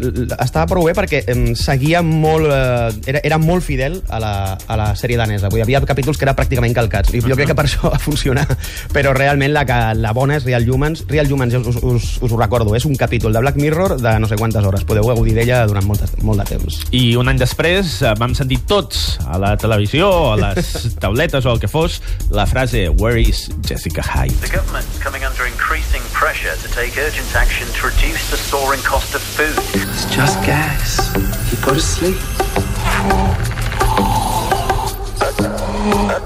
estava 0.41 0.65
prou 0.71 0.87
bé 0.89 0.95
perquè 0.97 1.23
eh, 1.27 1.37
seguia 1.59 2.01
molt... 2.01 2.49
Eh, 2.49 3.13
era, 3.13 3.21
era 3.23 3.39
molt 3.39 3.65
fidel 3.67 3.99
a 4.09 4.21
la, 4.23 4.33
a 4.57 4.79
la 4.81 4.87
sèrie 4.97 5.19
danesa. 5.21 5.51
Vull 5.53 5.61
dir, 5.61 5.67
havia 5.67 5.83
capítols 5.85 6.17
que 6.17 6.25
eren 6.25 6.39
pràcticament 6.39 6.73
calcats. 6.77 7.13
I 7.13 7.21
jo 7.21 7.37
crec 7.37 7.53
que 7.53 7.59
per 7.59 7.67
això 7.69 7.91
va 7.95 8.01
funcionar. 8.01 8.47
Però 8.95 9.13
realment 9.17 9.53
la, 9.53 9.67
que, 9.69 9.79
la 10.01 10.15
bona 10.17 10.39
és 10.41 10.49
Real 10.49 10.65
Humans. 10.65 11.05
Real 11.13 11.29
Humans, 11.31 11.59
us, 11.61 11.69
us, 11.77 11.83
us, 11.85 12.09
us 12.25 12.33
ho 12.33 12.41
recordo, 12.41 12.75
és 12.79 12.89
un 12.89 12.97
capítol 12.97 13.37
de 13.37 13.45
Black 13.45 13.61
Mirror 13.61 13.99
de 14.01 14.17
no 14.23 14.31
sé 14.31 14.41
quantes 14.41 14.65
hores. 14.65 14.87
Podeu 14.89 15.05
gaudir 15.13 15.37
d'ella 15.37 15.67
durant 15.69 15.85
molt, 15.85 16.01
de- 16.01 16.25
molt 16.25 16.41
de 16.41 16.49
temps. 16.57 16.81
I 16.97 17.05
un 17.21 17.29
any 17.29 17.41
després 17.45 18.01
eh, 18.01 18.15
vam 18.19 18.33
sentir 18.39 18.63
tots 18.65 19.19
a 19.27 19.37
la 19.43 19.53
televisió, 19.61 20.09
a 20.33 20.41
les 20.41 20.73
tauletes 21.03 21.45
o 21.45 21.53
el 21.53 21.61
que 21.61 21.69
fos, 21.69 22.01
la 22.33 22.49
frase 22.49 22.87
Where 22.89 23.21
is 23.21 23.47
Jessica 23.67 24.01
Hyde? 24.01 24.31
The 24.41 24.49
government's 24.49 24.97
coming 25.03 25.25
under 25.25 25.45
increasing 25.45 26.01
pressure 26.13 26.55
to 26.55 26.69
take 26.71 26.97
urgent 26.97 27.35
action 27.35 27.67
to 27.75 27.87
reduce 27.91 28.31
the 28.31 28.37
soaring 28.37 28.81
cost 28.83 29.15
of 29.17 29.23
food. 29.23 29.59
It's 29.75 30.07
just 30.15 30.39
gas. 30.47 31.13
You 31.51 31.59
go 31.67 31.75
to 31.75 31.81
sleep. 31.81 32.17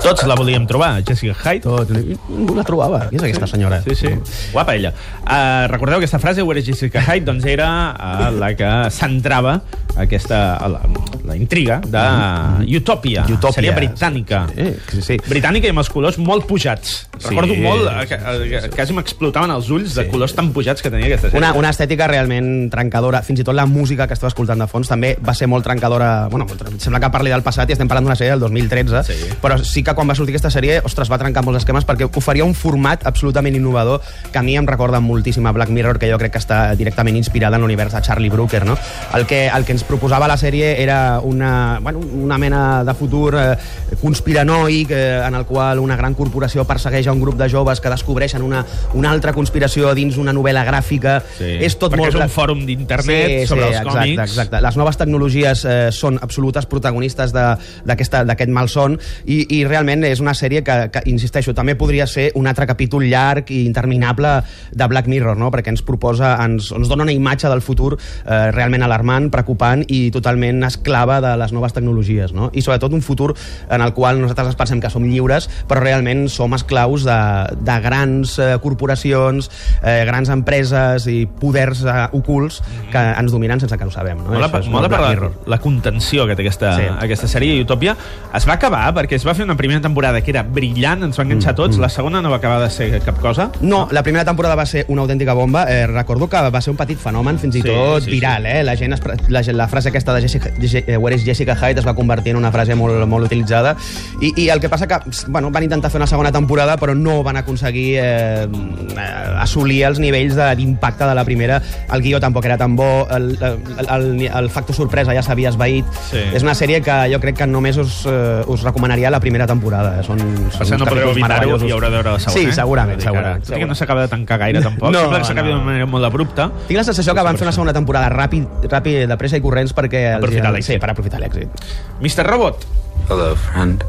Tots 0.00 0.24
la 0.24 0.34
volíem 0.34 0.66
trobar, 0.66 1.02
Jessica 1.04 1.34
Hyde. 1.36 1.64
Tot. 1.64 1.90
Ningú 1.92 2.54
la 2.56 2.64
trobava. 2.64 3.02
Qui 3.10 3.18
és 3.18 3.24
aquesta 3.24 3.48
senyora? 3.50 3.80
Sí, 3.84 3.96
sí. 3.96 4.12
Guapa 4.52 4.76
ella. 4.76 4.92
Uh, 5.24 5.64
recordeu 5.72 6.00
aquesta 6.00 6.20
frase, 6.20 6.44
Where 6.44 6.60
is 6.60 6.68
Jessica 6.68 7.02
Hyde? 7.04 7.24
Doncs 7.28 7.48
era 7.48 7.68
uh, 7.92 8.30
la 8.36 8.54
que 8.56 8.70
centrava 8.96 9.60
aquesta, 9.96 10.58
la, 10.68 10.80
la 11.26 11.36
intriga 11.36 11.80
de 11.84 12.76
Utopia, 12.76 13.24
Utopia. 13.28 13.52
sèrie 13.52 13.72
britànica. 13.76 14.46
Sí, 14.54 14.66
sí, 14.92 15.02
sí. 15.02 15.16
Britànica 15.28 15.66
i 15.68 15.70
amb 15.74 15.82
els 15.82 15.90
colors 15.92 16.18
molt 16.18 16.46
pujats. 16.48 17.06
Sí. 17.20 17.28
Recordo 17.28 17.54
molt, 17.60 17.88
eh, 17.90 18.06
que, 18.08 18.14
eh, 18.16 18.70
quasi 18.74 18.94
m'explotaven 18.96 19.50
els 19.52 19.68
ulls 19.70 19.94
de 19.98 20.06
colors 20.08 20.34
tan 20.34 20.52
pujats 20.56 20.80
que 20.82 20.90
tenia 20.90 21.06
aquesta 21.10 21.28
sèrie. 21.28 21.38
Una, 21.42 21.52
una 21.58 21.70
estètica 21.70 22.06
realment 22.08 22.70
trencadora. 22.72 23.22
Fins 23.26 23.40
i 23.40 23.44
tot 23.44 23.54
la 23.54 23.66
música 23.66 24.06
que 24.06 24.14
estava 24.16 24.30
escoltant 24.32 24.58
de 24.62 24.66
fons 24.70 24.88
també 24.88 25.16
va 25.26 25.34
ser 25.34 25.46
molt 25.50 25.64
trencadora. 25.66 26.28
Bueno, 26.32 26.46
sembla 26.78 27.00
que 27.00 27.10
parli 27.12 27.30
del 27.30 27.42
passat 27.44 27.68
i 27.68 27.76
estem 27.76 27.88
parlant 27.88 28.06
d'una 28.08 28.16
sèrie 28.16 28.32
del 28.32 28.40
2013, 28.40 29.02
Sí. 29.04 29.34
però 29.42 29.58
sí 29.62 29.82
que 29.82 29.94
quan 29.94 30.08
va 30.08 30.14
sortir 30.14 30.34
aquesta 30.34 30.50
sèrie, 30.50 30.80
ostres, 30.84 31.10
va 31.10 31.18
trencar 31.18 31.44
molts 31.44 31.60
esquemes 31.62 31.84
perquè 31.86 32.08
oferia 32.16 32.44
un 32.44 32.54
format 32.54 33.04
absolutament 33.06 33.54
innovador 33.56 34.00
que 34.32 34.38
a 34.38 34.42
mi 34.42 34.56
em 34.56 34.66
recorda 34.66 35.00
moltíssim 35.00 35.46
a 35.46 35.52
Black 35.52 35.70
Mirror, 35.70 35.98
que 35.98 36.10
jo 36.10 36.18
crec 36.18 36.32
que 36.32 36.38
està 36.38 36.74
directament 36.76 37.16
inspirada 37.16 37.56
en 37.56 37.62
l'univers 37.62 37.92
de 37.92 38.00
Charlie 38.02 38.30
Brooker, 38.30 38.64
no? 38.64 38.76
El 39.14 39.26
que, 39.26 39.48
el 39.48 39.64
que 39.64 39.72
ens 39.72 39.79
proposava 39.86 40.28
la 40.30 40.36
sèrie 40.40 40.72
era 40.82 41.20
una, 41.22 41.78
bueno, 41.82 42.00
una 42.00 42.38
mena 42.38 42.82
de 42.84 42.94
futur 42.94 43.34
eh, 43.38 43.56
conspiranoic 44.00 44.90
eh, 44.90 45.22
en 45.26 45.34
el 45.34 45.46
qual 45.46 45.78
una 45.78 45.96
gran 45.96 46.14
corporació 46.14 46.64
persegueix 46.68 47.08
a 47.08 47.14
un 47.14 47.20
grup 47.20 47.38
de 47.38 47.48
joves 47.50 47.80
que 47.80 47.92
descobreixen 47.92 48.42
una, 48.42 48.64
una 48.94 49.10
altra 49.10 49.32
conspiració 49.36 49.94
dins 49.94 50.18
una 50.20 50.34
novel·la 50.36 50.64
gràfica. 50.66 51.18
Sí. 51.38 51.56
És 51.64 51.78
tot 51.80 51.94
Perquè 51.94 52.04
molt... 52.04 52.16
és 52.16 52.26
un 52.26 52.34
fòrum 52.34 52.64
d'internet 52.66 53.46
sobre 53.48 53.68
els 53.68 53.78
exacte, 53.78 53.96
còmics. 53.96 54.22
Exacte. 54.26 54.62
Les 54.66 54.80
noves 54.80 55.00
tecnologies 55.00 55.64
eh, 55.64 55.78
són 55.94 56.18
absolutes 56.20 56.68
protagonistes 56.70 57.34
d'aquest 57.34 58.50
malson 58.50 58.98
i, 59.26 59.42
i 59.58 59.62
realment 59.64 60.04
és 60.08 60.20
una 60.22 60.34
sèrie 60.36 60.64
que, 60.66 60.76
que, 60.92 61.04
insisteixo, 61.10 61.54
també 61.56 61.76
podria 61.78 62.06
ser 62.10 62.30
un 62.38 62.50
altre 62.50 62.66
capítol 62.70 63.06
llarg 63.06 63.50
i 63.54 63.64
interminable 63.66 64.36
de 64.72 64.90
Black 64.90 65.08
Mirror, 65.10 65.38
no? 65.38 65.50
perquè 65.54 65.72
ens 65.72 65.84
proposa, 65.86 66.34
ens, 66.44 66.70
ens 66.76 66.90
dona 66.90 67.06
una 67.06 67.14
imatge 67.14 67.50
del 67.50 67.62
futur 67.64 67.94
eh, 67.96 68.50
realment 68.54 68.84
alarmant, 68.86 69.30
preocupant 69.32 69.69
i 69.88 70.10
totalment 70.10 70.62
esclava 70.66 71.20
de 71.20 71.36
les 71.40 71.52
noves 71.52 71.72
tecnologies. 71.76 72.32
No? 72.32 72.50
I 72.52 72.62
sobretot 72.62 72.92
un 72.92 73.02
futur 73.02 73.34
en 73.70 73.80
el 73.84 73.92
qual 73.94 74.20
nosaltres 74.20 74.48
ens 74.52 74.56
pensem 74.58 74.80
que 74.82 74.90
som 74.90 75.04
lliures, 75.06 75.48
però 75.68 75.80
realment 75.84 76.28
som 76.32 76.54
esclaus 76.54 77.04
de, 77.06 77.18
de 77.60 77.76
grans 77.84 78.36
eh, 78.38 78.56
corporacions, 78.62 79.50
eh, 79.82 80.02
grans 80.06 80.28
empreses 80.32 81.06
i 81.10 81.26
poders 81.26 81.82
eh, 81.84 82.08
ocults 82.16 82.60
que 82.90 82.98
ens 82.98 83.32
dominen 83.32 83.60
sense 83.60 83.76
que 83.78 83.84
ho 83.86 83.90
sabem. 83.94 84.18
No? 84.18 84.30
Mola, 84.34 84.48
Això 84.50 84.60
és 84.64 84.70
mola 84.72 84.88
per 84.90 85.00
la, 85.00 85.30
la 85.46 85.58
contenció 85.62 86.26
que 86.26 86.36
té 86.36 86.42
aquesta, 86.46 86.76
Sí. 86.80 86.86
aquesta 87.00 87.28
sèrie 87.28 87.60
Utopia. 87.60 87.96
Es 88.34 88.46
va 88.48 88.54
acabar 88.56 88.86
perquè 88.96 89.16
es 89.18 89.24
va 89.26 89.34
fer 89.34 89.44
una 89.44 89.56
primera 89.56 89.80
temporada 89.80 90.20
que 90.22 90.30
era 90.32 90.42
brillant, 90.42 91.02
ens 91.04 91.18
va 91.18 91.24
enganxar 91.26 91.54
tots, 91.58 91.78
la 91.78 91.88
segona 91.92 92.22
no 92.22 92.30
va 92.30 92.38
acabar 92.40 92.60
de 92.62 92.70
ser 92.70 93.00
cap 93.04 93.18
cosa. 93.20 93.50
No, 93.60 93.86
la 93.90 94.02
primera 94.02 94.24
temporada 94.24 94.54
va 94.56 94.66
ser 94.66 94.84
una 94.88 95.02
autèntica 95.02 95.34
bomba. 95.34 95.66
Eh, 95.70 95.86
recordo 95.86 96.28
que 96.28 96.40
va 96.50 96.60
ser 96.60 96.70
un 96.72 96.76
petit 96.78 96.98
fenomen, 96.98 97.38
fins 97.38 97.56
i 97.56 97.62
Sí, 97.62 97.68
tot 97.68 98.02
sí, 98.04 98.10
viral. 98.10 98.46
Eh? 98.46 98.62
La, 98.64 98.76
gent 98.76 98.94
es, 98.94 99.02
la, 99.28 99.42
gent- 99.42 99.56
la 99.60 99.68
frase 99.68 99.90
aquesta 99.92 100.14
de 100.16 100.22
Jessica, 100.24 100.50
Je- 100.58 100.84
eh, 100.86 100.96
Where 100.96 101.16
is 101.16 101.24
Jessica 101.24 101.54
Hyde 101.54 101.80
es 101.80 101.86
va 101.86 101.92
convertir 101.94 102.32
en 102.32 102.38
una 102.40 102.50
frase 102.50 102.74
molt, 102.74 103.04
molt 103.06 103.26
utilitzada. 103.28 103.76
I, 104.20 104.32
I 104.36 104.48
el 104.50 104.60
que 104.60 104.68
passa 104.72 104.86
que 104.88 104.96
bueno, 105.28 105.50
van 105.52 105.62
intentar 105.68 105.90
fer 105.92 106.00
una 106.00 106.06
segona 106.08 106.32
temporada, 106.32 106.76
però 106.80 106.94
no 106.96 107.22
van 107.22 107.36
aconseguir 107.36 107.98
eh, 108.00 108.44
eh, 108.44 109.34
assolir 109.38 109.84
els 109.84 109.98
nivells 110.00 110.34
de- 110.36 110.54
d'impacte 110.56 111.04
de, 111.04 111.14
la 111.14 111.24
primera. 111.24 111.60
El 111.92 112.02
guió 112.02 112.20
tampoc 112.20 112.44
era 112.46 112.56
tan 112.58 112.76
bo, 112.76 113.06
el, 113.10 113.36
el, 113.40 113.58
el, 113.90 114.30
el 114.32 114.50
factor 114.50 114.74
sorpresa 114.76 115.12
ja 115.14 115.22
s'havia 115.22 115.50
esvaït. 115.52 115.84
Sí. 116.10 116.22
És 116.34 116.42
una 116.46 116.54
sèrie 116.54 116.80
que 116.82 116.96
jo 117.12 117.20
crec 117.20 117.36
que 117.42 117.46
només 117.46 117.76
us, 117.80 118.04
eh, 118.08 118.42
us 118.46 118.62
recomanaria 118.64 119.10
la 119.10 119.20
primera 119.20 119.46
temporada. 119.46 120.02
Són, 120.06 120.18
són 120.54 120.66
cert, 120.66 120.78
no 120.80 120.86
podreu 120.88 121.10
evitar-ho 121.12 121.58
i 121.66 121.72
haurà 121.74 121.90
de 121.90 121.96
veure 122.00 122.16
la 122.16 122.18
segona. 122.22 122.38
Sí, 122.38 122.46
eh? 122.48 122.52
segurament, 122.56 123.00
segurament, 123.04 123.44
Tot 123.44 123.56
i 123.56 123.60
que 123.60 123.66
no 123.66 123.74
s'acaba 123.74 124.02
de 124.06 124.08
tancar 124.14 124.38
gaire, 124.38 124.62
tampoc. 124.68 124.90
No, 124.94 125.00
Sembla 125.06 125.18
que 125.20 125.30
s'acabi 125.32 125.50
no. 125.50 125.58
d'una 125.58 125.66
manera 125.72 125.86
molt 125.90 126.04
abrupta. 126.08 126.50
Tinc 126.68 126.78
la 126.80 126.84
sensació 126.86 127.14
que 127.14 127.22
van 127.26 127.36
fer 127.38 127.46
una 127.48 127.52
segona 127.56 127.72
temporada 127.76 128.08
ràpid, 128.12 128.66
ràpid 128.70 129.06
de 129.10 129.16
pressa 129.20 129.36
i 129.36 129.44
corrents 129.50 129.74
perquè... 129.76 130.04
els- 130.14 130.22
Aprofitar 130.24 130.52
l'èxit. 130.54 130.72
Sí, 130.76 130.78
per 130.82 130.90
aprofitar 130.94 131.20
l'èxit. 131.20 131.64
Mr. 132.00 132.24
Robot, 132.30 132.64
Hello, 133.10 133.32
friend. 133.34 133.82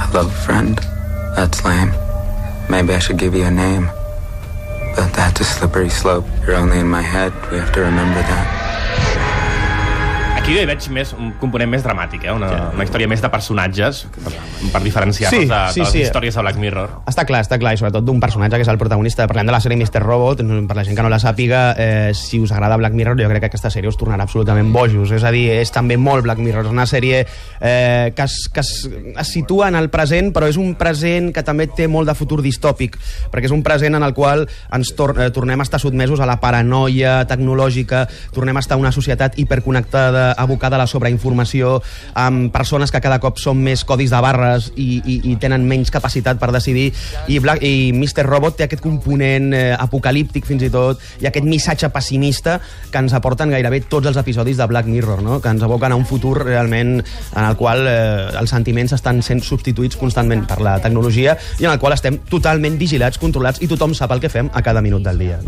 Hello, 0.00 0.24
friend. 0.46 0.80
That's 1.36 1.60
lame. 1.64 1.92
Maybe 2.70 2.94
I 2.94 2.98
should 3.04 3.18
give 3.20 3.34
you 3.36 3.44
a 3.44 3.50
name. 3.50 3.88
But 4.96 5.12
that's 5.12 5.40
a 5.40 5.44
slippery 5.44 5.90
slope. 5.90 6.24
You're 6.46 6.56
only 6.56 6.78
in 6.80 6.88
my 6.88 7.02
head. 7.02 7.32
We 7.52 7.58
have 7.58 7.70
to 7.76 7.80
remember 7.80 8.22
that. 8.22 8.46
Aquí 10.48 10.56
hi 10.56 10.64
veig 10.64 10.86
més, 10.96 11.10
un 11.12 11.34
component 11.36 11.68
més 11.68 11.82
dramàtic, 11.84 12.22
eh? 12.24 12.32
una, 12.32 12.48
una 12.72 12.84
història 12.86 13.04
més 13.04 13.20
de 13.20 13.28
personatges, 13.28 13.98
per, 14.14 14.30
per 14.72 14.80
diferenciar-los 14.80 15.42
Sí, 15.42 15.44
de, 15.50 15.58
sí, 15.74 15.82
de 15.82 15.84
les 15.84 15.90
sí. 15.92 16.00
històries 16.06 16.38
de 16.38 16.44
Black 16.46 16.56
Mirror. 16.56 16.94
Està 17.10 17.26
clar, 17.28 17.42
està 17.44 17.58
clar, 17.60 17.74
i 17.76 17.80
sobretot 17.82 18.06
d'un 18.06 18.16
personatge 18.22 18.56
que 18.56 18.64
és 18.64 18.70
el 18.72 18.78
protagonista. 18.80 19.26
Parlem 19.28 19.44
de 19.44 19.52
la 19.52 19.60
sèrie 19.60 19.76
Mr. 19.76 20.00
Robot, 20.00 20.40
per 20.40 20.76
la 20.78 20.84
gent 20.88 20.96
que 20.96 21.04
no 21.04 21.10
la 21.12 21.18
sàpiga, 21.20 21.58
eh, 21.76 22.14
si 22.16 22.40
us 22.40 22.54
agrada 22.56 22.78
Black 22.80 22.96
Mirror, 22.96 23.18
jo 23.20 23.28
crec 23.28 23.44
que 23.44 23.50
aquesta 23.50 23.68
sèrie 23.74 23.92
us 23.92 23.98
tornarà 24.00 24.24
absolutament 24.24 24.70
bojos. 24.72 25.12
És 25.12 25.26
a 25.28 25.34
dir, 25.36 25.50
és 25.58 25.68
també 25.74 26.00
molt 26.00 26.24
Black 26.24 26.40
Mirror. 26.40 26.64
És 26.64 26.72
una 26.72 26.88
sèrie 26.88 27.20
eh, 27.26 28.08
que, 28.16 28.24
es, 28.24 28.38
que 28.48 28.64
es, 28.64 28.72
es 28.88 29.34
situa 29.34 29.68
en 29.68 29.76
el 29.76 29.90
present, 29.92 30.32
però 30.32 30.48
és 30.48 30.56
un 30.56 30.78
present 30.80 31.28
que 31.36 31.44
també 31.44 31.68
té 31.68 31.90
molt 31.92 32.08
de 32.08 32.16
futur 32.16 32.40
distòpic, 32.40 32.96
perquè 33.28 33.52
és 33.52 33.56
un 33.58 33.66
present 33.68 34.00
en 34.00 34.08
el 34.08 34.16
qual 34.16 34.46
ens 34.48 34.96
tor 34.96 35.12
eh, 35.12 35.28
tornem 35.28 35.60
a 35.60 35.68
estar 35.68 35.84
sotmesos 35.84 36.24
a 36.24 36.32
la 36.32 36.40
paranoia 36.40 37.18
tecnològica, 37.28 38.06
tornem 38.32 38.56
a 38.56 38.64
estar 38.64 38.80
en 38.80 38.88
una 38.88 38.96
societat 38.96 39.36
hiperconnectada, 39.36 40.37
abocada 40.38 40.78
a 40.78 40.82
la 40.82 40.88
sobreinformació, 40.90 41.78
amb 42.14 42.52
persones 42.54 42.92
que 42.94 43.02
cada 43.04 43.18
cop 43.22 43.40
són 43.42 43.60
més 43.62 43.84
codis 43.84 44.12
de 44.14 44.20
barres 44.24 44.70
i, 44.76 45.02
i, 45.04 45.18
i 45.32 45.36
tenen 45.42 45.66
menys 45.68 45.92
capacitat 45.94 46.40
per 46.40 46.50
decidir, 46.54 46.88
i, 47.26 47.38
Black, 47.42 47.62
i 47.62 47.90
Mr. 47.92 48.26
Robot 48.28 48.58
té 48.58 48.68
aquest 48.68 48.82
component 48.84 49.52
eh, 49.56 49.74
apocalíptic 49.78 50.46
fins 50.48 50.64
i 50.66 50.72
tot, 50.72 51.02
i 51.22 51.28
aquest 51.28 51.46
missatge 51.48 51.90
pessimista 51.94 52.58
que 52.92 53.02
ens 53.02 53.14
aporten 53.16 53.52
gairebé 53.52 53.82
tots 53.90 54.08
els 54.10 54.18
episodis 54.20 54.58
de 54.58 54.66
Black 54.70 54.88
Mirror, 54.88 55.22
no? 55.24 55.40
que 55.42 55.52
ens 55.52 55.62
aboquen 55.64 55.92
a 55.92 55.98
un 55.98 56.06
futur 56.08 56.36
realment 56.44 56.98
en 56.98 57.44
el 57.44 57.56
qual 57.58 57.84
eh, 57.88 58.30
els 58.38 58.54
sentiments 58.54 58.94
estan 58.96 59.22
sent 59.24 59.42
substituïts 59.44 59.98
constantment 59.98 60.46
per 60.48 60.60
la 60.64 60.78
tecnologia 60.82 61.36
i 61.58 61.66
en 61.66 61.72
el 61.72 61.80
qual 61.82 61.96
estem 61.96 62.20
totalment 62.30 62.78
vigilats, 62.80 63.20
controlats 63.20 63.62
i 63.64 63.68
tothom 63.70 63.94
sap 63.96 64.12
el 64.14 64.22
que 64.22 64.30
fem 64.32 64.50
a 64.52 64.62
cada 64.64 64.82
minut 64.84 65.04
del 65.04 65.18
dia. 65.20 65.38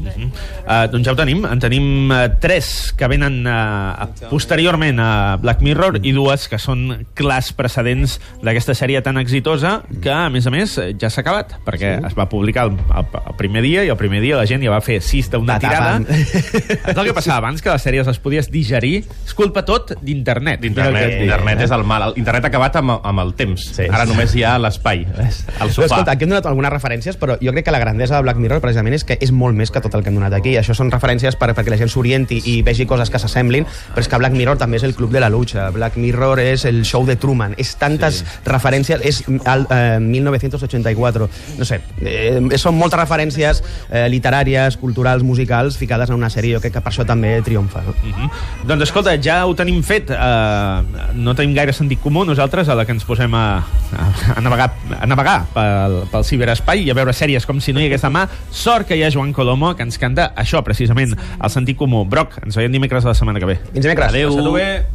uh, 0.66 0.86
doncs 0.90 1.06
ja 1.06 1.14
ho 1.14 1.18
tenim. 1.18 1.44
En 1.48 1.60
tenim 1.62 2.10
uh, 2.10 2.26
tres 2.40 2.92
que 2.96 3.08
venen 3.10 3.40
uh, 3.46 4.30
posteriorment 4.70 5.00
a 5.02 5.36
Black 5.42 5.62
Mirror 5.62 5.98
i 6.06 6.12
dues 6.14 6.46
que 6.46 6.58
són 6.60 7.02
clars 7.18 7.50
precedents 7.56 8.18
d'aquesta 8.44 8.76
sèrie 8.78 9.00
tan 9.02 9.18
exitosa 9.18 9.80
que, 10.02 10.12
a 10.12 10.28
més 10.30 10.46
a 10.46 10.52
més, 10.54 10.76
ja 11.00 11.10
s'ha 11.10 11.24
acabat, 11.24 11.56
perquè 11.66 11.96
sí. 11.98 12.06
es 12.06 12.14
va 12.14 12.28
publicar 12.30 12.68
el, 12.68 12.76
el 12.94 13.08
primer 13.40 13.62
dia 13.64 13.84
i 13.86 13.90
el 13.92 13.96
primer 14.00 14.20
dia 14.22 14.36
la 14.38 14.46
gent 14.48 14.62
ja 14.64 14.72
va 14.72 14.80
fer 14.84 14.98
sis 15.04 15.30
d'una 15.32 15.56
tirada. 15.62 15.98
És 16.90 16.96
el 16.96 17.06
que 17.08 17.14
passava 17.16 17.38
abans, 17.40 17.62
que 17.64 17.72
les 17.72 17.84
sèries 17.86 18.08
les 18.08 18.20
podies 18.22 18.50
digerir. 18.52 19.00
És 19.24 19.34
culpa 19.36 19.64
tot 19.66 19.94
d'internet. 20.00 20.64
Internet, 20.68 21.16
internet 21.24 21.64
és 21.64 21.74
el 21.74 21.84
mal. 21.88 22.10
Internet 22.20 22.46
ha 22.46 22.50
acabat 22.50 22.76
amb, 22.80 22.96
amb 22.98 23.24
el 23.24 23.32
temps. 23.38 23.70
Sí. 23.76 23.88
Ara 23.88 24.06
només 24.08 24.34
hi 24.36 24.44
ha 24.44 24.56
l'espai, 24.60 25.06
el 25.08 25.72
sofà. 25.72 25.88
escolta, 25.88 26.14
aquí 26.14 26.26
hem 26.26 26.34
donat 26.34 26.48
algunes 26.50 26.72
referències, 26.72 27.16
però 27.20 27.38
jo 27.40 27.54
crec 27.54 27.68
que 27.68 27.74
la 27.74 27.80
grandesa 27.82 28.18
de 28.18 28.26
Black 28.26 28.40
Mirror 28.42 28.62
precisament 28.64 28.98
és 28.98 29.06
que 29.08 29.16
és 29.20 29.32
molt 29.32 29.56
més 29.56 29.72
que 29.72 29.82
tot 29.82 29.94
el 29.96 30.04
que 30.04 30.12
hem 30.12 30.20
donat 30.20 30.36
aquí. 30.36 30.56
Això 30.60 30.76
són 30.76 30.92
referències 30.92 31.38
per, 31.40 31.52
perquè 31.56 31.72
la 31.72 31.80
gent 31.80 31.92
s'orienti 31.92 32.42
i 32.52 32.60
vegi 32.66 32.86
coses 32.90 33.12
que 33.12 33.20
s'assemblin, 33.22 33.66
però 33.94 34.04
és 34.04 34.10
que 34.10 34.20
Black 34.20 34.36
Mirror 34.36 34.60
també 34.60 34.80
és 34.80 34.86
el 34.86 34.94
club 34.98 35.14
de 35.14 35.22
la 35.22 35.30
lucha. 35.32 35.70
Black 35.74 35.96
Mirror 36.00 36.42
és 36.44 36.66
el 36.68 36.82
show 36.84 37.06
de 37.08 37.16
Truman. 37.20 37.56
És 37.60 37.74
tantes 37.80 38.20
sí. 38.22 38.28
referències... 38.50 39.00
És 39.06 39.22
el, 39.28 39.66
eh, 39.70 39.98
1984. 40.00 41.30
No 41.58 41.68
sé, 41.68 41.80
eh, 42.04 42.40
són 42.60 42.76
moltes 42.78 43.00
referències 43.00 43.29
referències 43.30 43.62
eh, 43.90 44.08
literàries, 44.10 44.76
culturals, 44.80 45.22
musicals, 45.22 45.76
ficades 45.78 46.10
en 46.10 46.16
una 46.16 46.30
sèrie, 46.30 46.54
jo 46.54 46.60
crec 46.60 46.74
que 46.76 46.82
per 46.82 46.92
això 46.92 47.06
també 47.06 47.40
triomfa. 47.42 47.82
No? 47.86 47.94
Mm 48.02 48.12
-hmm. 48.12 48.30
Doncs 48.66 48.82
escolta, 48.82 49.16
ja 49.20 49.46
ho 49.46 49.54
tenim 49.54 49.82
fet. 49.82 50.10
Uh, 50.10 50.82
no 51.14 51.34
tenim 51.34 51.54
gaire 51.54 51.72
sentit 51.72 52.00
comú 52.00 52.24
nosaltres 52.24 52.68
a 52.68 52.74
la 52.74 52.84
que 52.84 52.92
ens 52.92 53.04
posem 53.04 53.34
a, 53.34 53.58
a, 53.96 54.36
a 54.36 54.40
navegar, 54.40 54.70
a 55.00 55.06
navegar 55.06 55.46
pel, 55.54 56.08
pel 56.10 56.24
ciberespai 56.24 56.84
i 56.84 56.90
a 56.90 56.94
veure 56.94 57.12
sèries 57.12 57.46
com 57.46 57.60
si 57.60 57.72
no 57.72 57.80
hi 57.80 57.86
hagués 57.86 58.02
demà. 58.02 58.28
Sort 58.50 58.86
que 58.86 58.96
hi 58.96 59.02
ha 59.02 59.10
Joan 59.10 59.32
Colomo, 59.32 59.74
que 59.76 59.82
ens 59.82 59.98
canta 59.98 60.32
això, 60.36 60.62
precisament, 60.62 61.16
el 61.42 61.50
sentit 61.50 61.76
comú. 61.76 62.04
Broc, 62.04 62.38
ens 62.44 62.56
veiem 62.56 62.72
dimecres 62.72 63.02
de 63.02 63.08
la 63.08 63.14
setmana 63.14 63.38
que 63.38 63.46
ve. 63.46 63.58
Fins 63.72 63.82
dimecres. 63.84 64.08
Adéu. 64.08 64.52
Bé. 64.52 64.90